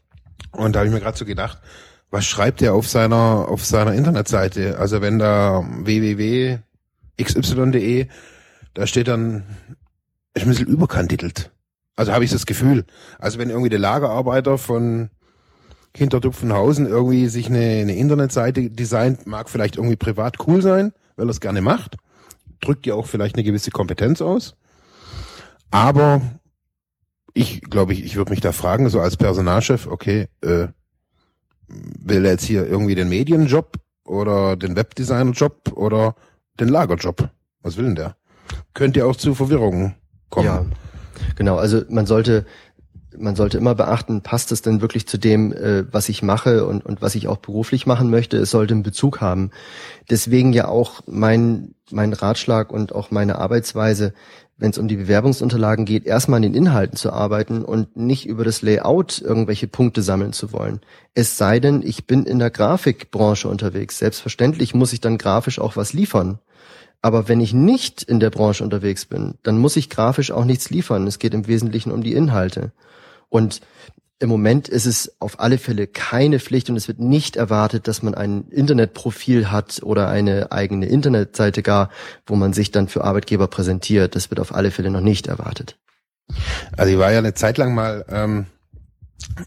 [0.51, 1.59] und da habe ich mir gerade so gedacht,
[2.09, 4.79] was schreibt er auf seiner auf seiner Internetseite?
[4.79, 6.57] Also wenn da www.xy.de,
[8.73, 9.43] da steht dann
[10.33, 11.51] ist ein bisschen überkantitelt.
[11.95, 12.85] Also habe ich das Gefühl.
[13.17, 15.09] Also wenn irgendwie der Lagerarbeiter von
[15.97, 21.31] Hintertupfenhausen irgendwie sich eine, eine Internetseite designt, mag vielleicht irgendwie privat cool sein, weil er
[21.31, 21.97] es gerne macht.
[22.61, 24.55] Drückt ja auch vielleicht eine gewisse Kompetenz aus.
[25.71, 26.21] Aber
[27.33, 30.67] ich glaube, ich, ich würde mich da fragen, so als Personalchef, okay, äh,
[31.67, 36.15] will er jetzt hier irgendwie den Medienjob oder den Webdesignerjob oder
[36.59, 37.29] den Lagerjob?
[37.63, 38.15] Was will denn der?
[38.75, 39.95] Könnte ja auch zu Verwirrungen
[40.29, 40.45] kommen.
[40.45, 40.65] Ja,
[41.35, 41.57] genau.
[41.57, 42.45] Also man sollte
[43.19, 46.85] man sollte immer beachten, passt es denn wirklich zu dem, äh, was ich mache und,
[46.85, 48.37] und was ich auch beruflich machen möchte.
[48.37, 49.51] Es sollte einen Bezug haben.
[50.09, 54.13] Deswegen ja auch mein, mein Ratschlag und auch meine Arbeitsweise,
[54.57, 58.43] wenn es um die Bewerbungsunterlagen geht, erstmal an den Inhalten zu arbeiten und nicht über
[58.43, 60.81] das Layout irgendwelche Punkte sammeln zu wollen.
[61.13, 63.99] Es sei denn, ich bin in der Grafikbranche unterwegs.
[63.99, 66.39] Selbstverständlich muss ich dann grafisch auch was liefern.
[67.01, 70.71] Aber wenn ich nicht in der Branche unterwegs bin, dann muss ich grafisch auch nichts
[70.71, 71.05] liefern.
[71.05, 72.71] Es geht im Wesentlichen um die Inhalte.
[73.29, 73.61] Und
[74.19, 78.01] im Moment ist es auf alle Fälle keine Pflicht und es wird nicht erwartet, dass
[78.01, 81.89] man ein Internetprofil hat oder eine eigene Internetseite gar,
[82.25, 84.15] wo man sich dann für Arbeitgeber präsentiert.
[84.15, 85.77] Das wird auf alle Fälle noch nicht erwartet.
[86.75, 88.47] Also ich war ja eine Zeit lang mal ähm,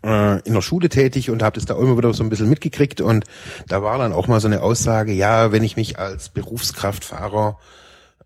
[0.04, 3.00] äh, in der Schule tätig und habe das da immer wieder so ein bisschen mitgekriegt
[3.00, 3.24] und
[3.66, 7.58] da war dann auch mal so eine Aussage, ja, wenn ich mich als Berufskraftfahrer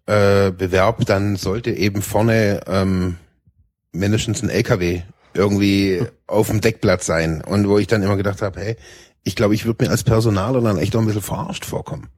[0.06, 3.16] äh, bewerb, dann sollte eben vorne ähm,
[3.92, 5.02] mindestens ein LKW
[5.34, 7.42] irgendwie auf dem Deckblatt sein.
[7.42, 8.76] Und wo ich dann immer gedacht habe, hey,
[9.22, 12.08] ich glaube, ich würde mir als Personaler dann echt auch ein bisschen verarscht vorkommen.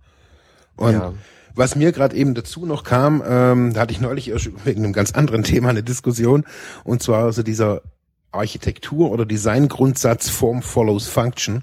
[0.76, 1.12] Und Ja.
[1.54, 4.92] was mir gerade eben dazu noch kam, ähm, da hatte ich neulich erst wegen einem
[4.92, 6.44] ganz anderen Thema eine Diskussion,
[6.84, 7.82] und zwar so dieser
[8.32, 11.62] Architektur- oder Designgrundsatz Form follows Function,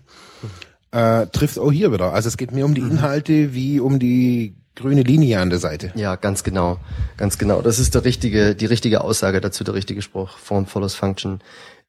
[0.91, 2.14] äh, trifft auch hier wieder.
[2.14, 5.91] Also es geht mehr um die Inhalte wie um die grüne Linie an der Seite.
[5.95, 6.80] Ja, ganz genau.
[7.17, 7.61] Ganz genau.
[7.61, 10.38] Das ist der richtige, die richtige Aussage dazu, der richtige Spruch.
[10.38, 11.39] Form follows Function.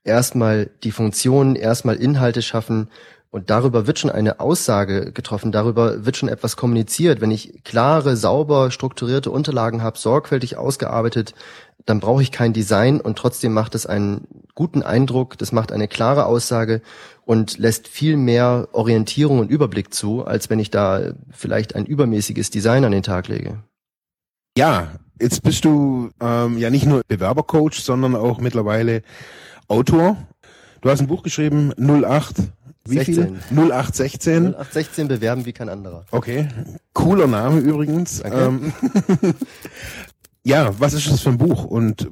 [0.04, 2.88] Erstmal die Funktion, erstmal Inhalte schaffen
[3.34, 7.20] und darüber wird schon eine Aussage getroffen, darüber wird schon etwas kommuniziert.
[7.20, 11.34] Wenn ich klare, sauber, strukturierte Unterlagen habe, sorgfältig ausgearbeitet,
[11.84, 15.88] dann brauche ich kein Design und trotzdem macht es einen guten Eindruck, das macht eine
[15.88, 16.80] klare Aussage
[17.24, 22.50] und lässt viel mehr Orientierung und Überblick zu, als wenn ich da vielleicht ein übermäßiges
[22.50, 23.64] Design an den Tag lege.
[24.56, 29.02] Ja, jetzt bist du ähm, ja nicht nur Bewerbercoach, sondern auch mittlerweile
[29.66, 30.18] Autor.
[30.82, 32.36] Du hast ein Buch geschrieben, 08,
[32.86, 33.14] wie 16.
[33.14, 33.24] viel?
[33.50, 34.46] 0816.
[34.54, 36.04] 0816 bewerben wie kein anderer.
[36.10, 36.48] Okay,
[36.92, 38.20] cooler Name übrigens.
[38.20, 38.38] Danke.
[38.38, 38.72] Ähm,
[40.44, 42.08] ja, was ist das für ein Buch und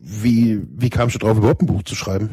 [0.00, 2.30] wie, wie kamst du drauf, überhaupt ein Buch zu schreiben?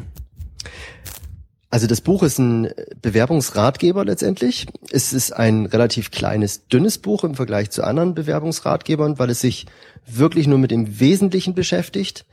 [1.70, 2.68] Also das Buch ist ein
[3.00, 4.66] Bewerbungsratgeber letztendlich.
[4.90, 9.66] Es ist ein relativ kleines, dünnes Buch im Vergleich zu anderen Bewerbungsratgebern, weil es sich
[10.04, 12.26] wirklich nur mit dem Wesentlichen beschäftigt.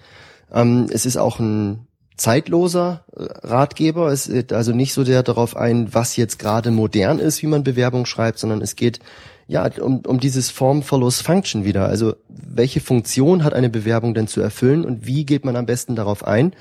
[0.52, 1.87] Ähm, es ist auch ein
[2.18, 4.12] zeitloser äh, Ratgeber.
[4.12, 7.64] Es geht also nicht so sehr darauf ein, was jetzt gerade modern ist, wie man
[7.64, 9.00] Bewerbung schreibt, sondern es geht
[9.48, 11.88] ja um, um dieses Form follows Function wieder.
[11.88, 15.96] Also welche Funktion hat eine Bewerbung denn zu erfüllen und wie geht man am besten
[15.96, 16.54] darauf ein?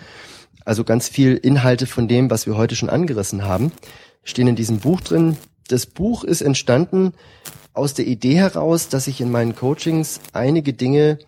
[0.64, 3.72] Also ganz viel Inhalte von dem, was wir heute schon angerissen haben,
[4.24, 5.36] stehen in diesem Buch drin.
[5.68, 7.12] Das Buch ist entstanden
[7.72, 11.18] aus der Idee heraus, dass ich in meinen Coachings einige Dinge,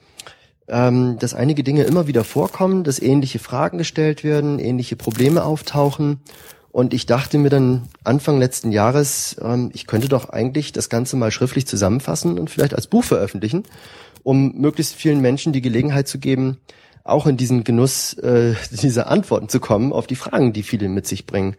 [0.69, 6.21] ähm, dass einige Dinge immer wieder vorkommen, dass ähnliche Fragen gestellt werden, ähnliche Probleme auftauchen.
[6.71, 11.17] Und ich dachte mir dann Anfang letzten Jahres, ähm, ich könnte doch eigentlich das Ganze
[11.17, 13.65] mal schriftlich zusammenfassen und vielleicht als Buch veröffentlichen,
[14.23, 16.59] um möglichst vielen Menschen die Gelegenheit zu geben,
[17.05, 21.07] auch in diesen Genuss äh, dieser Antworten zu kommen auf die Fragen, die viele mit
[21.07, 21.57] sich bringen.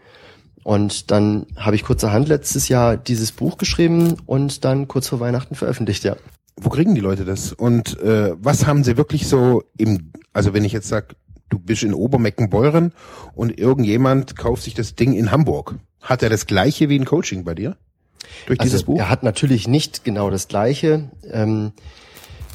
[0.64, 5.56] Und dann habe ich kurzerhand letztes Jahr dieses Buch geschrieben und dann kurz vor Weihnachten
[5.56, 6.16] veröffentlicht, ja.
[6.62, 7.54] Wo kriegen die Leute das?
[7.54, 11.16] Und äh, was haben sie wirklich so im, also wenn ich jetzt sag,
[11.50, 12.94] du bist in Obermeckenbeuren
[13.34, 17.44] und irgendjemand kauft sich das Ding in Hamburg, hat er das gleiche wie ein Coaching
[17.44, 17.78] bei dir?
[18.46, 18.98] Durch dieses Buch?
[18.98, 21.10] Er hat natürlich nicht genau das Gleiche.
[21.32, 21.72] Ähm,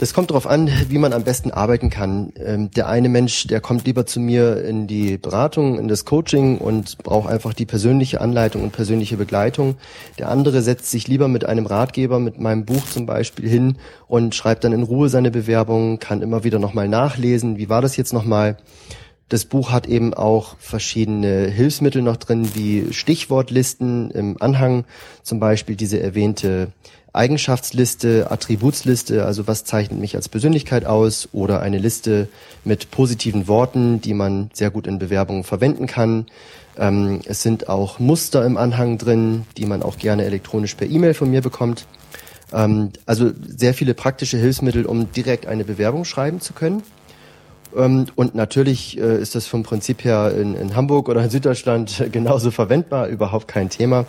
[0.05, 2.35] das kommt darauf an, wie man am besten arbeiten kann.
[2.37, 6.59] Ähm, der eine Mensch, der kommt lieber zu mir in die Beratung, in das Coaching
[6.59, 9.77] und braucht einfach die persönliche Anleitung und persönliche Begleitung.
[10.19, 14.35] Der andere setzt sich lieber mit einem Ratgeber, mit meinem Buch zum Beispiel hin und
[14.35, 18.13] schreibt dann in Ruhe seine Bewerbung, kann immer wieder nochmal nachlesen, wie war das jetzt
[18.13, 18.59] nochmal.
[19.31, 24.85] Das Buch hat eben auch verschiedene Hilfsmittel noch drin, wie Stichwortlisten im Anhang,
[25.23, 26.73] zum Beispiel diese erwähnte
[27.15, 32.29] Eigenschaftsliste, Attributsliste, also was zeichnet mich als Persönlichkeit aus, oder eine Liste
[32.65, 36.27] mit positiven Worten, die man sehr gut in Bewerbungen verwenden kann.
[36.77, 41.15] Ähm, es sind auch Muster im Anhang drin, die man auch gerne elektronisch per E-Mail
[41.15, 41.87] von mir bekommt.
[42.53, 46.83] Ähm, also sehr viele praktische Hilfsmittel, um direkt eine Bewerbung schreiben zu können.
[47.77, 52.07] Ähm, Und natürlich äh, ist das vom Prinzip her in, in Hamburg oder in Süddeutschland
[52.13, 54.05] genauso verwendbar, überhaupt kein Thema.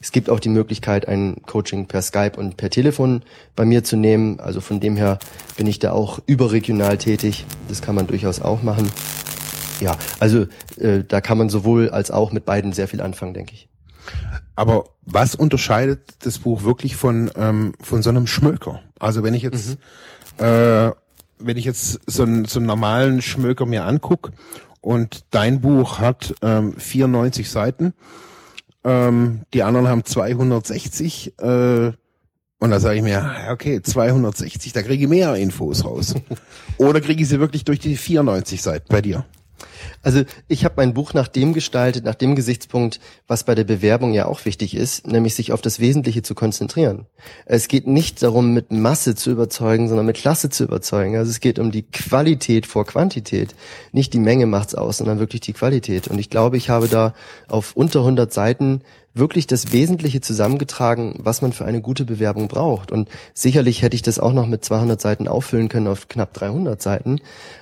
[0.00, 3.22] Es gibt auch die Möglichkeit, ein Coaching per Skype und per Telefon
[3.54, 4.40] bei mir zu nehmen.
[4.40, 5.18] Also von dem her
[5.56, 7.46] bin ich da auch überregional tätig.
[7.68, 8.90] Das kann man durchaus auch machen.
[9.80, 10.46] Ja, also
[10.78, 13.68] äh, da kann man sowohl als auch mit beiden sehr viel anfangen, denke ich.
[14.54, 18.80] Aber was unterscheidet das Buch wirklich von, ähm, von so einem Schmöker?
[18.98, 19.76] Also wenn ich jetzt,
[20.38, 20.90] äh,
[21.38, 24.32] wenn ich jetzt so einen, so einen normalen Schmöker mir anguck
[24.80, 27.92] und dein Buch hat ähm, 94 Seiten.
[28.86, 31.38] Ähm, die anderen haben 260.
[31.40, 31.92] Äh,
[32.58, 36.14] und da sage ich mir, okay, 260, da kriege ich mehr Infos raus.
[36.78, 39.26] Oder kriege ich sie wirklich durch die 94 Seiten bei dir?
[40.02, 44.12] Also ich habe mein Buch nach dem gestaltet, nach dem Gesichtspunkt, was bei der Bewerbung
[44.12, 47.06] ja auch wichtig ist, nämlich sich auf das Wesentliche zu konzentrieren.
[47.44, 51.16] Es geht nicht darum, mit Masse zu überzeugen, sondern mit Klasse zu überzeugen.
[51.16, 53.54] Also es geht um die Qualität vor Quantität.
[53.92, 56.08] Nicht die Menge macht's aus, sondern wirklich die Qualität.
[56.08, 57.14] Und ich glaube, ich habe da
[57.48, 58.82] auf unter 100 Seiten
[59.16, 62.92] wirklich das Wesentliche zusammengetragen, was man für eine gute Bewerbung braucht.
[62.92, 66.80] Und sicherlich hätte ich das auch noch mit 200 Seiten auffüllen können auf knapp 300
[66.80, 67.20] Seiten.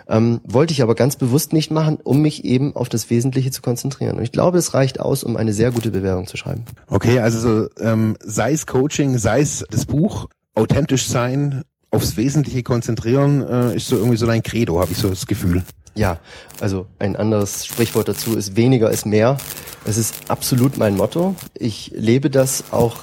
[0.08, 3.62] Ähm, wollte ich aber ganz bewusst nicht machen, um mich eben auf das Wesentliche zu
[3.62, 4.16] konzentrieren.
[4.16, 6.64] Und ich glaube, es reicht aus, um eine sehr gute Bewerbung zu schreiben.
[6.88, 12.62] Okay, also so, ähm, sei es Coaching, sei es das Buch, authentisch sein, aufs Wesentliche
[12.62, 15.62] konzentrieren, äh, ist so irgendwie so dein Credo, habe ich so das Gefühl.
[15.96, 16.18] Ja,
[16.60, 19.36] also ein anderes Sprichwort dazu ist weniger ist mehr.
[19.84, 21.36] Es ist absolut mein Motto.
[21.54, 22.96] Ich lebe das auch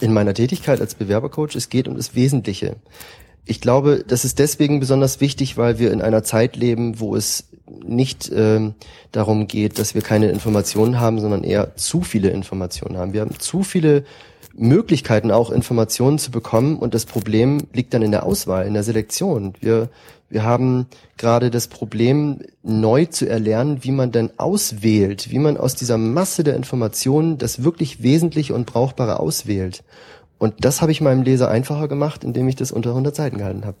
[0.00, 1.54] in meiner Tätigkeit als Bewerbercoach.
[1.56, 2.76] Es geht um das Wesentliche.
[3.44, 7.48] Ich glaube, das ist deswegen besonders wichtig, weil wir in einer Zeit leben, wo es
[7.84, 8.74] nicht ähm,
[9.12, 13.12] darum geht, dass wir keine Informationen haben, sondern eher zu viele Informationen haben.
[13.12, 14.04] Wir haben zu viele
[14.58, 18.82] Möglichkeiten, auch Informationen zu bekommen und das Problem liegt dann in der Auswahl, in der
[18.82, 19.54] Selektion.
[19.60, 19.88] Wir
[20.30, 20.86] wir haben
[21.16, 26.44] gerade das Problem, neu zu erlernen, wie man denn auswählt, wie man aus dieser Masse
[26.44, 29.84] der Informationen das wirklich Wesentliche und Brauchbare auswählt.
[30.36, 33.64] Und das habe ich meinem Leser einfacher gemacht, indem ich das unter 100 Seiten gehalten
[33.64, 33.76] habe.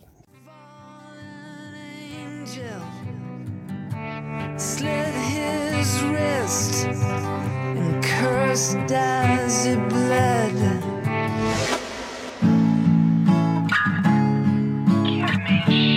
[4.56, 4.98] Slit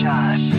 [0.01, 0.50] shot.